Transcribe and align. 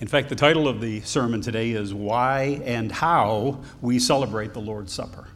In 0.00 0.06
fact, 0.06 0.30
the 0.30 0.34
title 0.34 0.66
of 0.66 0.80
the 0.80 1.02
sermon 1.02 1.42
today 1.42 1.72
is 1.72 1.92
Why 1.92 2.62
and 2.64 2.90
How 2.90 3.60
We 3.82 3.98
Celebrate 3.98 4.54
the 4.54 4.60
Lord's 4.60 4.94
Supper. 4.94 5.28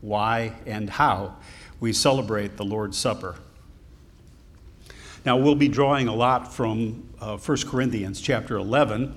Why 0.00 0.54
and 0.64 0.88
How 0.88 1.36
We 1.80 1.92
Celebrate 1.92 2.56
the 2.56 2.64
Lord's 2.64 2.96
Supper. 2.96 3.36
Now, 5.26 5.36
we'll 5.36 5.54
be 5.54 5.68
drawing 5.68 6.08
a 6.08 6.14
lot 6.14 6.50
from 6.50 7.10
uh, 7.20 7.36
1 7.36 7.58
Corinthians 7.68 8.22
chapter 8.22 8.56
11, 8.56 9.14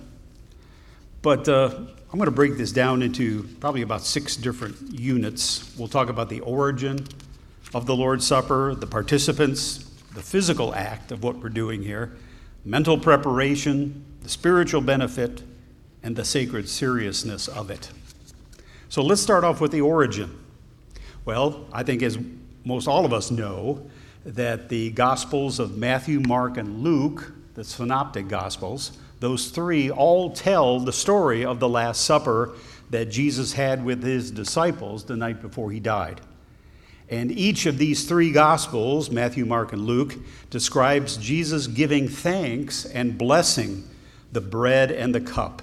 but 1.22 1.48
uh, 1.48 1.70
I'm 1.78 2.20
going 2.20 2.26
to 2.26 2.32
break 2.32 2.58
this 2.58 2.74
down 2.74 3.02
into 3.02 3.44
probably 3.62 3.84
about 3.84 4.02
six 4.02 4.36
different 4.36 5.00
units. 5.00 5.74
We'll 5.78 5.88
talk 5.88 6.10
about 6.10 6.28
the 6.28 6.42
origin 6.42 7.08
of 7.74 7.86
the 7.86 7.96
Lord's 7.96 8.28
Supper, 8.28 8.76
the 8.76 8.88
participants, 8.88 9.90
the 10.14 10.22
physical 10.22 10.76
act 10.76 11.14
of 11.14 11.24
what 11.24 11.38
we're 11.38 11.48
doing 11.48 11.84
here, 11.84 12.18
mental 12.66 12.98
preparation, 12.98 14.04
the 14.24 14.30
spiritual 14.30 14.82
benefit, 14.82 15.44
and 16.02 16.16
the 16.16 16.26
sacred 16.26 16.68
seriousness 16.68 17.48
of 17.48 17.70
it. 17.70 17.92
So 18.90 19.02
let's 19.02 19.22
start 19.22 19.44
off 19.44 19.62
with 19.62 19.72
the 19.72 19.82
origin. 19.82 20.38
Well, 21.26 21.66
I 21.72 21.84
think 21.84 22.04
as 22.04 22.18
most 22.66 22.88
all 22.88 23.06
of 23.06 23.14
us 23.14 23.32
know, 23.32 23.90
that 24.26 24.70
the 24.70 24.92
Gospels 24.92 25.60
of 25.60 25.78
Matthew, 25.78 26.20
Mark, 26.20 26.58
and 26.58 26.82
Luke, 26.82 27.34
the 27.56 27.64
Synoptic 27.64 28.28
Gospels, 28.28 28.98
those 29.20 29.50
three 29.50 29.90
all 29.90 30.32
tell 30.32 30.80
the 30.80 30.94
story 30.94 31.46
of 31.46 31.60
the 31.60 31.70
Last 31.70 32.02
Supper 32.02 32.54
that 32.90 33.10
Jesus 33.10 33.54
had 33.54 33.84
with 33.84 34.04
his 34.04 34.32
disciples 34.32 35.06
the 35.06 35.16
night 35.16 35.42
before 35.42 35.72
he 35.72 35.80
died. 35.80 36.22
And 37.10 37.32
each 37.32 37.66
of 37.66 37.78
these 37.78 38.06
three 38.06 38.32
Gospels, 38.32 39.10
Matthew, 39.10 39.46
Mark, 39.46 39.74
and 39.74 39.86
Luke, 39.86 40.16
describes 40.50 41.18
Jesus 41.18 41.68
giving 41.68 42.08
thanks 42.08 42.86
and 42.86 43.18
blessing 43.18 43.84
the 44.34 44.42
bread 44.42 44.92
and 44.92 45.14
the 45.14 45.22
cup 45.22 45.62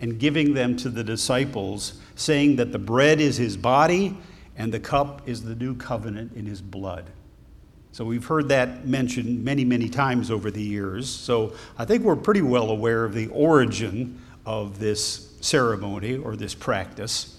and 0.00 0.18
giving 0.18 0.54
them 0.54 0.76
to 0.76 0.88
the 0.88 1.02
disciples, 1.02 2.00
saying 2.14 2.56
that 2.56 2.72
the 2.72 2.78
bread 2.78 3.20
is 3.20 3.36
his 3.36 3.56
body 3.56 4.16
and 4.56 4.72
the 4.72 4.80
cup 4.80 5.28
is 5.28 5.42
the 5.42 5.54
new 5.54 5.74
covenant 5.74 6.32
in 6.34 6.46
his 6.46 6.60
blood. 6.60 7.10
So 7.92 8.04
we've 8.04 8.24
heard 8.24 8.48
that 8.50 8.86
mentioned 8.86 9.44
many, 9.44 9.64
many 9.64 9.88
times 9.88 10.30
over 10.30 10.50
the 10.50 10.62
years. 10.62 11.08
So 11.08 11.54
I 11.78 11.84
think 11.84 12.04
we're 12.04 12.16
pretty 12.16 12.42
well 12.42 12.70
aware 12.70 13.04
of 13.04 13.14
the 13.14 13.28
origin 13.28 14.20
of 14.44 14.78
this 14.78 15.36
ceremony 15.40 16.16
or 16.16 16.36
this 16.36 16.54
practice. 16.54 17.38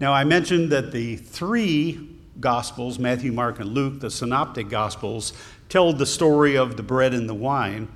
Now, 0.00 0.12
I 0.12 0.24
mentioned 0.24 0.70
that 0.72 0.92
the 0.92 1.16
three 1.16 2.16
Gospels, 2.40 2.98
Matthew, 2.98 3.32
Mark, 3.32 3.58
and 3.58 3.70
Luke, 3.70 4.00
the 4.00 4.10
Synoptic 4.10 4.68
Gospels, 4.68 5.32
tell 5.68 5.92
the 5.92 6.06
story 6.06 6.56
of 6.56 6.76
the 6.76 6.82
bread 6.82 7.12
and 7.12 7.28
the 7.28 7.34
wine. 7.34 7.88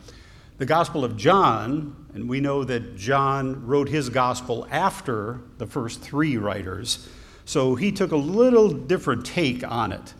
The 0.58 0.66
Gospel 0.66 1.04
of 1.04 1.16
John, 1.16 2.01
and 2.14 2.28
we 2.28 2.40
know 2.40 2.64
that 2.64 2.96
John 2.96 3.66
wrote 3.66 3.88
his 3.88 4.08
Gospel 4.08 4.66
after 4.70 5.40
the 5.58 5.66
first 5.66 6.00
three 6.00 6.36
writers, 6.36 7.08
so 7.44 7.74
he 7.74 7.92
took 7.92 8.12
a 8.12 8.16
little 8.16 8.68
different 8.68 9.24
take 9.24 9.66
on 9.66 9.92
it. 9.92 10.14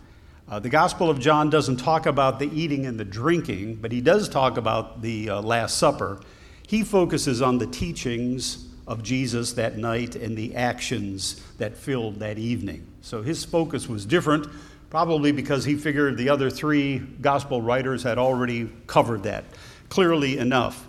Uh, 0.48 0.58
the 0.58 0.68
Gospel 0.68 1.08
of 1.08 1.18
John 1.18 1.50
doesn't 1.50 1.76
talk 1.76 2.06
about 2.06 2.38
the 2.38 2.50
eating 2.52 2.84
and 2.86 2.98
the 2.98 3.04
drinking, 3.04 3.76
but 3.76 3.92
he 3.92 4.00
does 4.00 4.28
talk 4.28 4.56
about 4.56 5.00
the 5.00 5.30
uh, 5.30 5.40
Last 5.40 5.78
Supper. 5.78 6.20
He 6.66 6.82
focuses 6.82 7.40
on 7.40 7.58
the 7.58 7.66
teachings 7.66 8.66
of 8.86 9.02
Jesus 9.02 9.52
that 9.54 9.78
night 9.78 10.16
and 10.16 10.36
the 10.36 10.54
actions 10.56 11.40
that 11.58 11.76
filled 11.76 12.18
that 12.20 12.38
evening. 12.38 12.86
So 13.00 13.22
his 13.22 13.44
focus 13.44 13.88
was 13.88 14.04
different, 14.04 14.46
probably 14.90 15.32
because 15.32 15.64
he 15.64 15.76
figured 15.76 16.18
the 16.18 16.28
other 16.28 16.50
three 16.50 16.98
gospel 16.98 17.62
writers 17.62 18.02
had 18.02 18.18
already 18.18 18.70
covered 18.86 19.22
that 19.22 19.44
clearly 19.88 20.38
enough. 20.38 20.86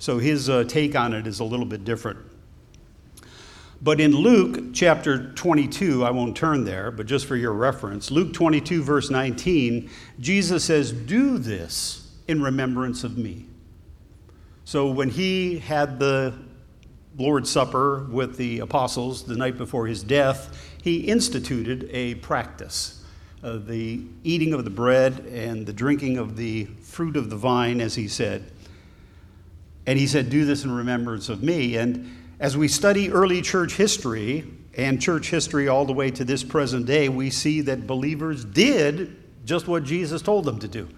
So 0.00 0.18
his 0.18 0.48
uh, 0.48 0.64
take 0.64 0.96
on 0.96 1.12
it 1.12 1.26
is 1.26 1.40
a 1.40 1.44
little 1.44 1.66
bit 1.66 1.84
different. 1.84 2.18
But 3.82 4.00
in 4.00 4.12
Luke 4.12 4.72
chapter 4.72 5.32
22, 5.34 6.04
I 6.04 6.10
won't 6.10 6.34
turn 6.34 6.64
there, 6.64 6.90
but 6.90 7.04
just 7.04 7.26
for 7.26 7.36
your 7.36 7.52
reference, 7.52 8.10
Luke 8.10 8.32
22, 8.32 8.82
verse 8.82 9.10
19, 9.10 9.90
Jesus 10.18 10.64
says, 10.64 10.90
Do 10.90 11.36
this 11.36 12.10
in 12.26 12.42
remembrance 12.42 13.04
of 13.04 13.18
me. 13.18 13.46
So 14.64 14.90
when 14.90 15.10
he 15.10 15.58
had 15.58 15.98
the 15.98 16.34
Lord's 17.18 17.50
Supper 17.50 18.06
with 18.10 18.38
the 18.38 18.60
apostles 18.60 19.24
the 19.24 19.36
night 19.36 19.58
before 19.58 19.86
his 19.86 20.02
death, 20.02 20.74
he 20.82 21.00
instituted 21.00 21.90
a 21.92 22.14
practice 22.16 23.04
of 23.42 23.66
the 23.66 24.02
eating 24.24 24.54
of 24.54 24.64
the 24.64 24.70
bread 24.70 25.26
and 25.30 25.66
the 25.66 25.74
drinking 25.74 26.16
of 26.16 26.36
the 26.36 26.64
fruit 26.82 27.16
of 27.16 27.28
the 27.28 27.36
vine, 27.36 27.82
as 27.82 27.94
he 27.94 28.08
said. 28.08 28.50
And 29.90 29.98
he 29.98 30.06
said, 30.06 30.30
Do 30.30 30.44
this 30.44 30.62
in 30.62 30.70
remembrance 30.70 31.28
of 31.28 31.42
me. 31.42 31.76
And 31.76 32.16
as 32.38 32.56
we 32.56 32.68
study 32.68 33.10
early 33.10 33.42
church 33.42 33.72
history 33.72 34.44
and 34.76 35.02
church 35.02 35.30
history 35.30 35.66
all 35.66 35.84
the 35.84 35.92
way 35.92 36.12
to 36.12 36.24
this 36.24 36.44
present 36.44 36.86
day, 36.86 37.08
we 37.08 37.28
see 37.28 37.60
that 37.62 37.88
believers 37.88 38.44
did 38.44 39.16
just 39.44 39.66
what 39.66 39.82
Jesus 39.82 40.22
told 40.22 40.44
them 40.44 40.60
to 40.60 40.68
do. 40.68 40.88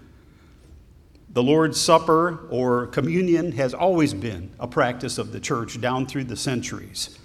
The 1.31 1.43
Lord's 1.43 1.81
Supper 1.81 2.47
or 2.51 2.89
communion 2.89 3.53
has 3.53 3.73
always 3.73 4.13
been 4.13 4.51
a 4.61 4.69
practice 4.69 5.17
of 5.17 5.33
the 5.33 5.41
church 5.41 5.81
down 5.81 6.05
through 6.05 6.25
the 6.25 6.37
centuries. 6.37 7.19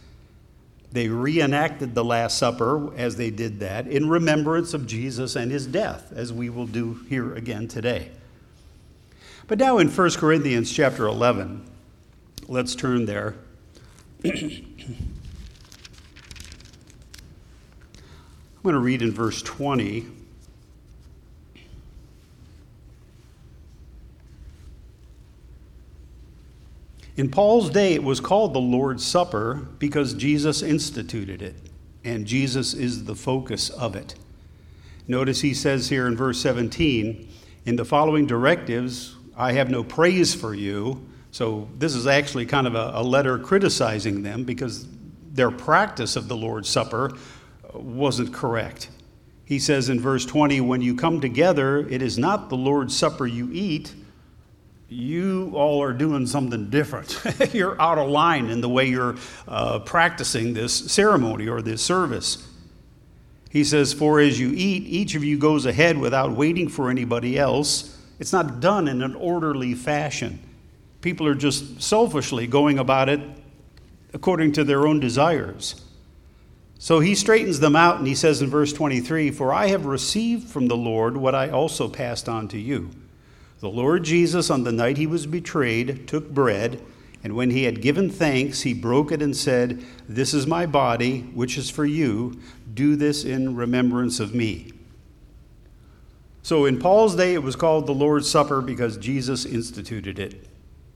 They 0.94 1.09
reenacted 1.09 1.94
the 1.94 2.06
Last 2.06 2.38
Supper 2.38 2.95
as 2.95 3.17
they 3.17 3.29
did 3.29 3.59
that 3.59 3.88
in 3.88 4.07
remembrance 4.07 4.73
of 4.73 4.88
Jesus 4.88 5.35
and 5.35 5.51
his 5.51 5.67
death, 5.67 6.13
as 6.16 6.31
we 6.31 6.50
will 6.50 6.66
do 6.66 7.01
here 7.09 7.35
again 7.35 7.67
today. 7.67 8.11
But 9.47 9.59
now 9.59 9.78
in 9.78 9.90
1 9.90 10.12
Corinthians 10.12 10.72
chapter 10.72 11.08
11, 11.08 11.66
let's 12.50 12.75
turn 12.75 13.06
there. 13.06 13.35
I'm 14.25 14.34
going 18.62 18.74
to 18.74 18.80
read 18.80 19.02
in 19.02 19.12
verse 19.13 19.41
20. 19.41 20.06
In 27.16 27.31
Paul's 27.31 27.69
day, 27.69 27.94
it 27.94 28.03
was 28.03 28.19
called 28.19 28.53
the 28.53 28.59
Lord's 28.59 29.06
Supper 29.06 29.68
because 29.80 30.13
Jesus 30.13 30.62
instituted 30.62 31.41
it, 31.41 31.56
and 32.03 32.28
Jesus 32.28 32.74
is 32.74 33.06
the 33.06 33.16
focus 33.16 33.69
of 33.69 33.96
it. 33.96 34.13
Notice 35.07 35.40
he 35.40 35.53
says 35.53 35.88
here 35.88 36.06
in 36.06 36.18
verse 36.18 36.40
17, 36.41 37.28
in 37.66 37.75
the 37.75 37.86
following 37.86 38.28
directives, 38.28 39.16
I 39.38 39.53
have 39.53 39.70
no 39.70 39.84
praise 39.84 40.34
for 40.34 40.53
you 40.53 41.08
so 41.31 41.68
this 41.78 41.94
is 41.94 42.08
actually 42.08 42.46
kind 42.48 42.68
of 42.68 42.75
a, 42.75 42.94
a 42.96 43.03
letter 43.03 43.38
criticizing 43.38 44.24
them 44.24 44.44
because 44.44 44.88
their 45.31 45.52
practice 45.52 46.16
of 46.16 46.28
the 46.28 46.36
Lord's 46.36 46.68
Supper 46.68 47.12
wasn't 47.74 48.34
correct. 48.34 48.90
He 49.46 49.59
says 49.59 49.90
in 49.90 50.00
verse 50.00 50.25
20, 50.25 50.62
When 50.62 50.81
you 50.81 50.96
come 50.96 51.22
together, 51.22 51.88
it 51.90 52.02
is 52.02 52.18
not 52.18 52.50
the 52.50 52.58
Lord's 52.58 52.98
Supper 52.98 53.28
you 53.28 53.50
eat. 53.52 53.94
You 54.90 55.52
all 55.54 55.84
are 55.84 55.94
doing 55.94 56.25
something 56.25 56.69
different. 56.69 57.22
you're 57.54 57.80
out 57.80 57.98
of 57.98 58.09
line 58.09 58.50
in 58.50 58.62
the 58.62 58.69
way 58.69 58.86
you're 58.86 59.18
uh, 59.48 59.80
practicing 59.80 60.54
this 60.54 60.74
ceremony 60.92 61.48
or 61.48 61.62
this 61.62 61.81
service. 61.81 62.48
He 63.50 63.64
says, 63.64 63.94
For 63.94 64.19
as 64.19 64.40
you 64.40 64.54
eat, 64.56 64.88
each 64.88 65.14
of 65.14 65.24
you 65.24 65.38
goes 65.38 65.66
ahead 65.66 65.98
without 65.98 66.31
waiting 66.31 66.69
for 66.69 66.90
anybody 66.90 67.38
else. 67.38 67.97
It's 68.19 68.33
not 68.33 68.59
done 68.59 68.88
in 68.88 69.01
an 69.01 69.16
orderly 69.16 69.73
fashion. 69.73 70.39
People 71.01 71.28
are 71.28 71.35
just 71.35 71.81
selfishly 71.81 72.47
going 72.47 72.79
about 72.79 73.09
it 73.09 73.22
according 74.13 74.53
to 74.53 74.63
their 74.63 74.88
own 74.88 75.00
desires. 75.00 75.83
So 76.79 77.00
he 77.00 77.16
straightens 77.16 77.59
them 77.59 77.75
out 77.75 77.97
and 77.97 78.07
he 78.07 78.16
says 78.16 78.41
in 78.41 78.50
verse 78.50 78.73
23 78.73 79.31
For 79.31 79.53
I 79.53 79.67
have 79.67 79.85
received 79.85 80.47
from 80.47 80.67
the 80.67 80.77
Lord 80.77 81.17
what 81.17 81.35
I 81.35 81.50
also 81.50 81.88
passed 81.88 82.29
on 82.29 82.47
to 82.50 82.57
you. 82.57 82.91
The 83.59 83.69
Lord 83.69 84.03
Jesus, 84.03 84.50
on 84.50 84.63
the 84.63 84.72
night 84.72 84.97
he 84.97 85.07
was 85.07 85.25
betrayed, 85.25 86.07
took 86.07 86.29
bread, 86.29 86.79
and 87.24 87.36
when 87.36 87.50
he 87.50 87.63
had 87.63 87.81
given 87.81 88.09
thanks, 88.09 88.62
he 88.62 88.74
broke 88.74 89.12
it 89.12 89.21
and 89.21 89.36
said, 89.36 89.83
This 90.07 90.33
is 90.33 90.45
my 90.45 90.68
body, 90.68 91.21
which 91.33 91.57
is 91.57 91.69
for 91.69 91.86
you. 91.86 92.39
Do 92.74 92.95
this 92.95 93.25
in 93.25 93.56
remembrance 93.56 94.19
of 94.19 94.36
me. 94.36 94.71
So 96.47 96.63
in 96.63 96.79
Paul's 96.79 97.13
day, 97.13 97.33
it 97.33 97.44
was 97.44 97.57
called 97.57 97.88
the 97.88 97.94
Lord's 97.94 98.31
Supper 98.31 98.61
because 98.61 98.95
Jesus 98.95 99.44
instituted 99.44 100.17
it. 100.17 100.47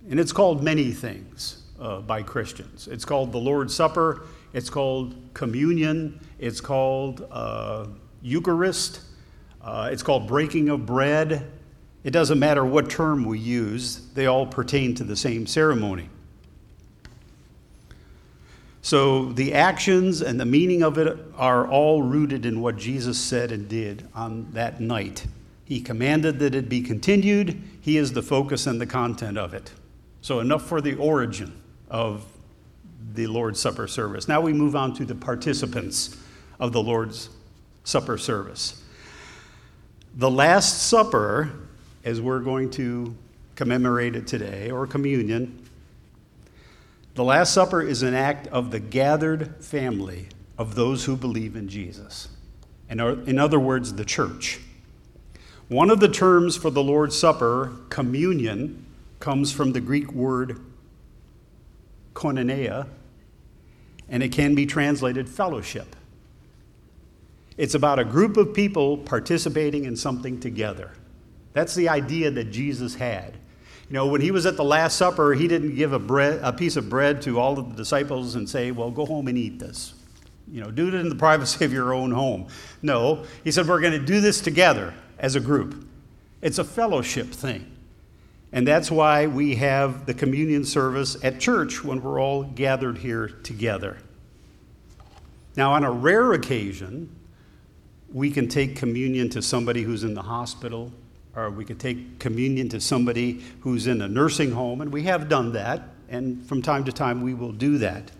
And 0.10 0.18
it's 0.18 0.32
called 0.32 0.64
many 0.64 0.92
things 0.92 1.64
uh, 1.78 2.00
by 2.00 2.24
Christians. 2.24 2.88
It's 2.88 3.04
called 3.04 3.34
the 3.34 3.38
Lord's 3.38 3.76
Supper, 3.76 4.28
it's 4.54 4.70
called 4.70 5.14
communion, 5.34 6.22
it's 6.40 6.62
called 6.62 7.28
uh, 7.30 7.88
Eucharist, 8.22 9.02
uh, 9.62 9.90
it's 9.92 10.02
called 10.02 10.26
breaking 10.26 10.70
of 10.70 10.86
bread. 10.86 11.52
It 12.06 12.12
doesn't 12.12 12.40
matter 12.40 12.64
what 12.64 12.90
term 12.90 13.26
we 13.26 13.38
use, 13.38 14.08
they 14.14 14.28
all 14.28 14.48
pertain 14.48 14.96
to 14.96 15.04
the 15.04 15.18
same 15.18 15.46
ceremony. 15.46 16.08
So 18.82 19.34
the 19.34 19.54
actions 19.54 20.22
and 20.22 20.40
the 20.40 20.46
meaning 20.46 20.82
of 20.82 20.98
it 20.98 21.20
are 21.36 21.68
all 21.68 22.04
rooted 22.04 22.46
in 22.46 22.62
what 22.62 22.78
Jesus 22.78 23.20
said 23.20 23.52
and 23.52 23.68
did 23.68 24.08
on 24.16 24.48
that 24.54 24.80
night. 24.80 25.26
He 25.72 25.80
commanded 25.80 26.40
that 26.40 26.54
it 26.54 26.68
be 26.68 26.82
continued. 26.82 27.64
He 27.80 27.96
is 27.96 28.12
the 28.12 28.22
focus 28.22 28.68
and 28.68 28.82
the 28.82 28.86
content 28.86 29.38
of 29.38 29.54
it. 29.54 29.72
So, 30.20 30.42
enough 30.42 30.66
for 30.66 30.82
the 30.82 30.96
origin. 30.96 31.62
of 31.90 32.26
the 33.14 33.28
Lord's 33.28 33.58
Supper 33.62 33.88
service. 33.88 34.28
Now 34.28 34.42
we 34.42 34.52
move 34.52 34.76
on 34.76 34.94
to 34.96 35.06
the 35.06 35.16
participants 35.16 36.18
of 36.60 36.74
the 36.74 36.84
Lord's 36.84 37.30
Supper 37.86 38.18
service. 38.18 38.84
The 40.16 40.30
Last 40.30 40.90
Supper, 40.90 41.54
as 42.04 42.20
we're 42.20 42.42
going 42.42 42.70
to 42.72 43.16
commemorate 43.56 44.18
it 44.18 44.28
today, 44.28 44.72
or 44.72 44.86
communion, 44.86 45.70
the 47.16 47.24
Last 47.24 47.54
Supper 47.54 47.82
is 47.82 48.04
an 48.04 48.14
act 48.14 48.48
of 48.48 48.72
the 48.72 48.80
gathered 48.82 49.64
family 49.64 50.28
of 50.58 50.76
those 50.76 51.06
who 51.06 51.16
believe 51.16 51.56
in 51.56 51.70
Jesus. 51.70 52.28
In 52.90 53.40
other 53.40 53.60
words, 53.60 53.94
the 53.94 54.04
church. 54.04 54.60
One 55.72 55.90
of 55.90 56.02
the 56.02 56.10
terms 56.10 56.58
for 56.58 56.70
the 56.70 56.84
Lord's 56.84 57.18
Supper, 57.18 57.72
communion, 57.88 58.86
comes 59.22 59.54
from 59.54 59.72
the 59.72 59.80
Greek 59.80 60.12
word 60.12 60.60
koinonia, 62.14 62.90
and 64.10 64.22
it 64.22 64.34
can 64.34 64.54
be 64.54 64.66
translated 64.66 65.30
fellowship. 65.30 65.96
It's 67.56 67.74
about 67.74 68.00
a 68.00 68.04
group 68.04 68.36
of 68.36 68.54
people 68.54 68.98
participating 68.98 69.86
in 69.86 69.96
something 69.96 70.42
together. 70.42 70.92
That's 71.54 71.74
the 71.74 71.88
idea 71.88 72.32
that 72.32 72.52
Jesus 72.52 72.96
had. 72.96 73.36
You 73.88 73.94
know, 73.94 74.08
when 74.08 74.20
he 74.20 74.32
was 74.32 74.46
at 74.46 74.58
the 74.58 74.66
Last 74.66 74.98
Supper, 74.98 75.34
he 75.36 75.48
didn't 75.48 75.76
give 75.76 75.94
a, 75.94 76.00
bread, 76.00 76.42
a 76.44 76.52
piece 76.52 76.76
of 76.76 76.90
bread 76.90 77.22
to 77.22 77.40
all 77.40 77.58
of 77.58 77.70
the 77.70 77.76
disciples 77.78 78.36
and 78.36 78.50
say, 78.50 78.72
Well, 78.72 78.92
go 78.92 79.06
home 79.06 79.30
and 79.30 79.38
eat 79.38 79.58
this. 79.58 79.94
You 80.52 80.60
know, 80.60 80.70
do 80.70 80.90
it 80.90 80.96
in 80.96 81.08
the 81.08 81.16
privacy 81.16 81.64
of 81.64 81.72
your 81.72 81.94
own 81.94 82.12
home. 82.12 82.48
No, 82.82 83.24
he 83.46 83.52
said, 83.52 83.70
We're 83.70 83.80
going 83.80 83.98
to 83.98 84.06
do 84.06 84.20
this 84.20 84.42
together 84.42 84.94
as 85.22 85.36
a 85.36 85.40
group. 85.40 85.88
It's 86.42 86.58
a 86.58 86.64
fellowship 86.66 87.28
thing. 87.28 87.72
And 88.52 88.68
that's 88.68 88.92
why 88.92 89.28
we 89.28 89.56
have 89.56 90.06
the 90.06 90.14
communion 90.14 90.66
service 90.66 91.16
at 91.24 91.40
church 91.40 91.86
when 91.86 92.02
we're 92.02 92.20
all 92.20 92.44
gathered 92.44 92.98
here 92.98 93.28
together. 93.30 93.98
Now, 95.56 95.72
on 95.72 95.86
a 95.86 95.92
rare 95.92 96.34
occasion, 96.34 97.16
we 98.12 98.30
can 98.30 98.50
take 98.50 98.76
communion 98.76 99.30
to 99.30 99.42
somebody 99.42 99.84
who's 99.84 100.04
in 100.04 100.14
the 100.14 100.22
hospital, 100.22 100.92
or 101.34 101.50
we 101.50 101.64
can 101.64 101.78
take 101.78 102.20
communion 102.20 102.68
to 102.70 102.82
somebody 102.82 103.42
who's 103.62 103.88
in 103.88 104.02
a 104.02 104.08
nursing 104.08 104.52
home, 104.52 104.82
and 104.82 104.92
we 104.92 105.04
have 105.04 105.30
done 105.30 105.54
that, 105.54 105.84
and 106.10 106.46
from 106.46 106.62
time 106.62 106.84
to 106.86 106.92
time 106.92 107.22
we 107.22 107.34
will 107.34 107.54
do 107.54 107.78
that. 107.78 108.12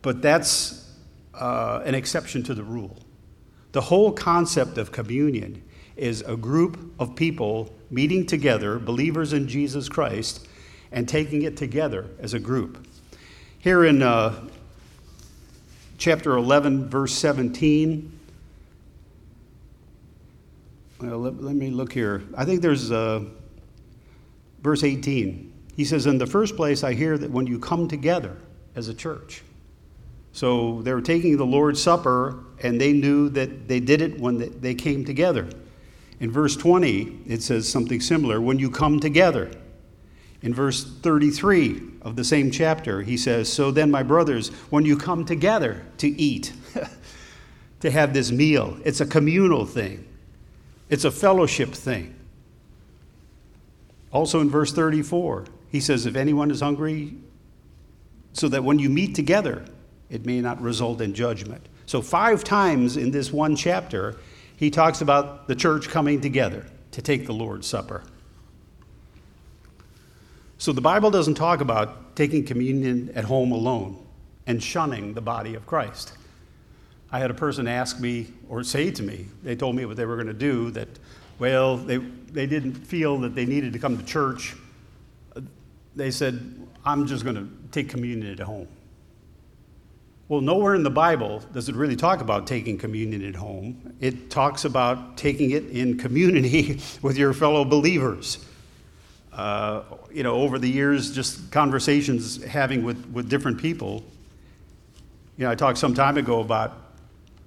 But 0.00 0.22
that's 0.22 0.90
uh, 1.34 1.82
an 1.84 1.94
exception 1.94 2.42
to 2.44 2.54
the 2.54 2.64
rule. 2.64 2.96
The 3.72 3.82
whole 3.82 4.12
concept 4.12 4.78
of 4.78 4.92
communion 4.92 5.62
is 5.96 6.22
a 6.22 6.36
group 6.36 6.92
of 6.98 7.14
people 7.14 7.74
meeting 7.90 8.26
together, 8.26 8.78
believers 8.78 9.32
in 9.32 9.48
Jesus 9.48 9.88
Christ, 9.88 10.46
and 10.90 11.08
taking 11.08 11.42
it 11.42 11.56
together 11.56 12.08
as 12.18 12.34
a 12.34 12.38
group. 12.38 12.86
Here 13.58 13.84
in 13.84 14.02
uh, 14.02 14.48
chapter 15.98 16.36
11, 16.36 16.88
verse 16.88 17.12
17, 17.14 18.18
well, 21.00 21.18
let, 21.18 21.42
let, 21.42 21.54
me 21.54 21.70
look 21.70 21.92
here. 21.92 22.22
I 22.36 22.44
think 22.44 22.62
there's 22.62 22.90
uh, 22.90 23.24
verse 24.62 24.84
18. 24.84 25.52
He 25.76 25.84
says, 25.84 26.06
In 26.06 26.18
the 26.18 26.26
first 26.26 26.56
place, 26.56 26.84
I 26.84 26.92
hear 26.94 27.18
that 27.18 27.30
when 27.30 27.46
you 27.46 27.58
come 27.58 27.88
together 27.88 28.36
as 28.74 28.88
a 28.88 28.94
church, 28.94 29.42
so 30.32 30.80
they 30.82 30.94
were 30.94 31.02
taking 31.02 31.36
the 31.36 31.46
Lord's 31.46 31.82
Supper, 31.82 32.44
and 32.62 32.80
they 32.80 32.92
knew 32.92 33.28
that 33.30 33.68
they 33.68 33.80
did 33.80 34.00
it 34.00 34.18
when 34.18 34.60
they 34.60 34.74
came 34.74 35.04
together. 35.04 35.48
In 36.22 36.30
verse 36.30 36.54
20, 36.54 37.18
it 37.26 37.42
says 37.42 37.68
something 37.68 38.00
similar 38.00 38.40
when 38.40 38.60
you 38.60 38.70
come 38.70 39.00
together. 39.00 39.50
In 40.40 40.54
verse 40.54 40.84
33 40.84 41.82
of 42.02 42.14
the 42.14 42.22
same 42.22 42.52
chapter, 42.52 43.02
he 43.02 43.16
says, 43.16 43.52
So 43.52 43.72
then, 43.72 43.90
my 43.90 44.04
brothers, 44.04 44.50
when 44.70 44.84
you 44.84 44.96
come 44.96 45.24
together 45.24 45.84
to 45.98 46.08
eat, 46.08 46.52
to 47.80 47.90
have 47.90 48.14
this 48.14 48.30
meal, 48.30 48.78
it's 48.84 49.00
a 49.00 49.06
communal 49.06 49.66
thing, 49.66 50.06
it's 50.88 51.04
a 51.04 51.10
fellowship 51.10 51.70
thing. 51.70 52.14
Also 54.12 54.40
in 54.40 54.48
verse 54.48 54.72
34, 54.72 55.46
he 55.72 55.80
says, 55.80 56.06
If 56.06 56.14
anyone 56.14 56.52
is 56.52 56.60
hungry, 56.60 57.16
so 58.32 58.46
that 58.46 58.62
when 58.62 58.78
you 58.78 58.88
meet 58.88 59.16
together, 59.16 59.64
it 60.08 60.24
may 60.24 60.40
not 60.40 60.62
result 60.62 61.00
in 61.00 61.14
judgment. 61.14 61.68
So, 61.86 62.00
five 62.00 62.44
times 62.44 62.96
in 62.96 63.10
this 63.10 63.32
one 63.32 63.56
chapter, 63.56 64.18
he 64.62 64.70
talks 64.70 65.00
about 65.00 65.48
the 65.48 65.56
church 65.56 65.88
coming 65.88 66.20
together 66.20 66.64
to 66.92 67.02
take 67.02 67.26
the 67.26 67.32
Lord's 67.32 67.66
Supper. 67.66 68.04
So 70.56 70.70
the 70.70 70.80
Bible 70.80 71.10
doesn't 71.10 71.34
talk 71.34 71.60
about 71.60 72.14
taking 72.14 72.44
communion 72.44 73.10
at 73.16 73.24
home 73.24 73.50
alone 73.50 74.06
and 74.46 74.62
shunning 74.62 75.14
the 75.14 75.20
body 75.20 75.56
of 75.56 75.66
Christ. 75.66 76.12
I 77.10 77.18
had 77.18 77.28
a 77.28 77.34
person 77.34 77.66
ask 77.66 77.98
me 77.98 78.28
or 78.48 78.62
say 78.62 78.92
to 78.92 79.02
me, 79.02 79.26
they 79.42 79.56
told 79.56 79.74
me 79.74 79.84
what 79.84 79.96
they 79.96 80.06
were 80.06 80.14
going 80.14 80.28
to 80.28 80.32
do, 80.32 80.70
that, 80.70 80.86
well, 81.40 81.76
they, 81.76 81.96
they 81.96 82.46
didn't 82.46 82.74
feel 82.74 83.18
that 83.18 83.34
they 83.34 83.46
needed 83.46 83.72
to 83.72 83.80
come 83.80 83.98
to 83.98 84.04
church. 84.04 84.54
They 85.96 86.12
said, 86.12 86.68
I'm 86.84 87.08
just 87.08 87.24
going 87.24 87.34
to 87.34 87.48
take 87.72 87.88
communion 87.88 88.30
at 88.30 88.38
home. 88.38 88.68
Well, 90.32 90.40
nowhere 90.40 90.74
in 90.74 90.82
the 90.82 90.88
Bible 90.88 91.42
does 91.52 91.68
it 91.68 91.74
really 91.74 91.94
talk 91.94 92.22
about 92.22 92.46
taking 92.46 92.78
communion 92.78 93.22
at 93.22 93.34
home. 93.34 93.94
It 94.00 94.30
talks 94.30 94.64
about 94.64 95.18
taking 95.18 95.50
it 95.50 95.66
in 95.66 95.98
community 95.98 96.80
with 97.02 97.18
your 97.18 97.34
fellow 97.34 97.66
believers. 97.66 98.42
Uh, 99.30 99.82
you 100.10 100.22
know, 100.22 100.36
over 100.36 100.58
the 100.58 100.70
years, 100.70 101.14
just 101.14 101.52
conversations 101.52 102.42
having 102.44 102.82
with, 102.82 103.04
with 103.12 103.28
different 103.28 103.60
people. 103.60 104.02
You 105.36 105.44
know, 105.44 105.50
I 105.50 105.54
talked 105.54 105.76
some 105.76 105.92
time 105.92 106.16
ago 106.16 106.40
about 106.40 106.78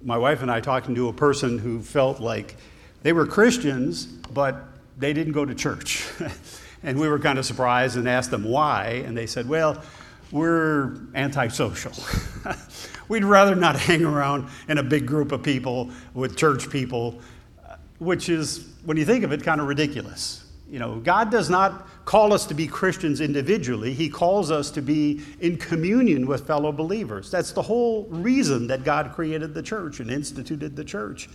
my 0.04 0.16
wife 0.16 0.42
and 0.42 0.48
I 0.48 0.60
talking 0.60 0.94
to 0.94 1.08
a 1.08 1.12
person 1.12 1.58
who 1.58 1.82
felt 1.82 2.20
like 2.20 2.54
they 3.02 3.12
were 3.12 3.26
Christians, 3.26 4.04
but 4.04 4.62
they 4.96 5.12
didn't 5.12 5.32
go 5.32 5.44
to 5.44 5.56
church. 5.56 6.06
and 6.84 7.00
we 7.00 7.08
were 7.08 7.18
kind 7.18 7.40
of 7.40 7.46
surprised 7.46 7.96
and 7.96 8.08
asked 8.08 8.30
them 8.30 8.44
why. 8.44 9.02
And 9.04 9.18
they 9.18 9.26
said, 9.26 9.48
well, 9.48 9.82
we're 10.32 10.96
antisocial. 11.14 11.92
We'd 13.08 13.24
rather 13.24 13.54
not 13.54 13.76
hang 13.80 14.04
around 14.04 14.48
in 14.68 14.78
a 14.78 14.82
big 14.82 15.06
group 15.06 15.32
of 15.32 15.42
people 15.42 15.90
with 16.14 16.36
church 16.36 16.70
people, 16.70 17.20
which 17.98 18.28
is, 18.28 18.68
when 18.84 18.96
you 18.96 19.04
think 19.04 19.24
of 19.24 19.32
it, 19.32 19.42
kind 19.42 19.60
of 19.60 19.68
ridiculous. 19.68 20.44
You 20.68 20.80
know, 20.80 20.96
God 20.96 21.30
does 21.30 21.48
not 21.48 21.86
call 22.04 22.32
us 22.32 22.46
to 22.46 22.54
be 22.54 22.66
Christians 22.66 23.20
individually, 23.20 23.92
He 23.92 24.08
calls 24.08 24.50
us 24.50 24.70
to 24.72 24.82
be 24.82 25.22
in 25.40 25.56
communion 25.56 26.26
with 26.26 26.46
fellow 26.46 26.72
believers. 26.72 27.30
That's 27.30 27.52
the 27.52 27.62
whole 27.62 28.04
reason 28.04 28.66
that 28.68 28.84
God 28.84 29.12
created 29.12 29.54
the 29.54 29.62
church 29.62 30.00
and 30.00 30.10
instituted 30.10 30.76
the 30.76 30.84
church. 30.84 31.28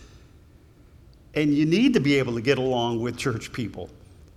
And 1.33 1.53
you 1.53 1.65
need 1.65 1.93
to 1.93 2.01
be 2.01 2.17
able 2.19 2.33
to 2.35 2.41
get 2.41 2.57
along 2.57 3.01
with 3.01 3.17
church 3.17 3.53
people. 3.53 3.89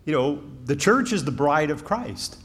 You 0.04 0.12
know, 0.12 0.42
the 0.64 0.76
church 0.76 1.12
is 1.12 1.24
the 1.24 1.32
bride 1.32 1.70
of 1.70 1.84
Christ. 1.84 2.36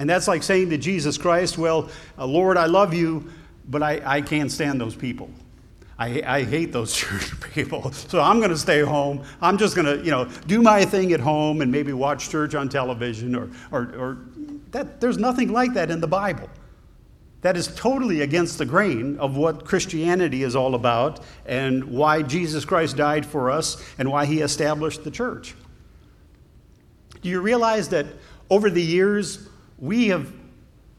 And 0.00 0.08
that's 0.08 0.26
like 0.26 0.42
saying 0.42 0.70
to 0.70 0.78
Jesus 0.78 1.18
Christ, 1.18 1.58
Well, 1.58 1.90
uh, 2.18 2.26
Lord, 2.26 2.56
I 2.56 2.64
love 2.66 2.94
you, 2.94 3.30
but 3.68 3.82
I, 3.82 4.00
I 4.04 4.20
can't 4.22 4.50
stand 4.50 4.80
those 4.80 4.96
people. 4.96 5.30
I, 5.98 6.22
I 6.26 6.42
hate 6.42 6.72
those 6.72 6.96
church 6.96 7.38
people. 7.52 7.92
So 7.92 8.20
I'm 8.20 8.38
going 8.38 8.50
to 8.50 8.56
stay 8.56 8.80
home. 8.80 9.22
I'm 9.42 9.58
just 9.58 9.76
going 9.76 9.86
to, 9.86 10.02
you 10.02 10.10
know, 10.10 10.24
do 10.46 10.62
my 10.62 10.86
thing 10.86 11.12
at 11.12 11.20
home 11.20 11.60
and 11.60 11.70
maybe 11.70 11.92
watch 11.92 12.30
church 12.30 12.54
on 12.54 12.70
television 12.70 13.36
or, 13.36 13.50
or, 13.70 13.82
or 13.94 14.18
that. 14.70 15.02
There's 15.02 15.18
nothing 15.18 15.52
like 15.52 15.74
that 15.74 15.90
in 15.90 16.00
the 16.00 16.08
Bible. 16.08 16.48
That 17.42 17.58
is 17.58 17.68
totally 17.68 18.22
against 18.22 18.56
the 18.56 18.66
grain 18.66 19.18
of 19.18 19.36
what 19.36 19.66
Christianity 19.66 20.42
is 20.42 20.56
all 20.56 20.74
about 20.74 21.20
and 21.44 21.84
why 21.84 22.22
Jesus 22.22 22.64
Christ 22.64 22.96
died 22.96 23.26
for 23.26 23.50
us 23.50 23.82
and 23.98 24.10
why 24.10 24.24
he 24.24 24.40
established 24.40 25.04
the 25.04 25.10
church. 25.10 25.54
Do 27.20 27.28
you 27.28 27.40
realize 27.42 27.90
that 27.90 28.06
over 28.48 28.70
the 28.70 28.82
years, 28.82 29.49
we 29.80 30.08
have 30.08 30.32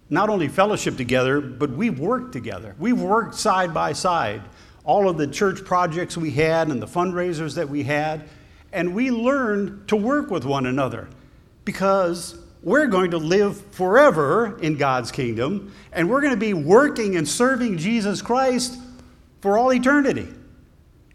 not 0.09 0.29
only 0.29 0.47
fellowship 0.47 0.97
together, 0.97 1.39
but 1.39 1.69
we've 1.71 1.99
worked 1.99 2.33
together. 2.33 2.75
We've 2.77 2.99
worked 2.99 3.35
side 3.35 3.73
by 3.73 3.93
side. 3.93 4.41
All 4.83 5.07
of 5.07 5.17
the 5.17 5.27
church 5.27 5.63
projects 5.63 6.17
we 6.17 6.31
had 6.31 6.67
and 6.67 6.81
the 6.81 6.87
fundraisers 6.87 7.55
that 7.55 7.69
we 7.69 7.83
had, 7.83 8.27
and 8.73 8.93
we 8.93 9.11
learned 9.11 9.87
to 9.87 9.95
work 9.95 10.29
with 10.29 10.43
one 10.43 10.65
another 10.65 11.07
because 11.63 12.35
we're 12.63 12.87
going 12.87 13.11
to 13.11 13.17
live 13.17 13.59
forever 13.71 14.59
in 14.59 14.77
God's 14.77 15.11
kingdom, 15.11 15.73
and 15.93 16.09
we're 16.09 16.21
going 16.21 16.33
to 16.33 16.39
be 16.39 16.53
working 16.53 17.15
and 17.15 17.27
serving 17.27 17.77
Jesus 17.77 18.21
Christ 18.21 18.77
for 19.41 19.57
all 19.57 19.73
eternity. 19.73 20.27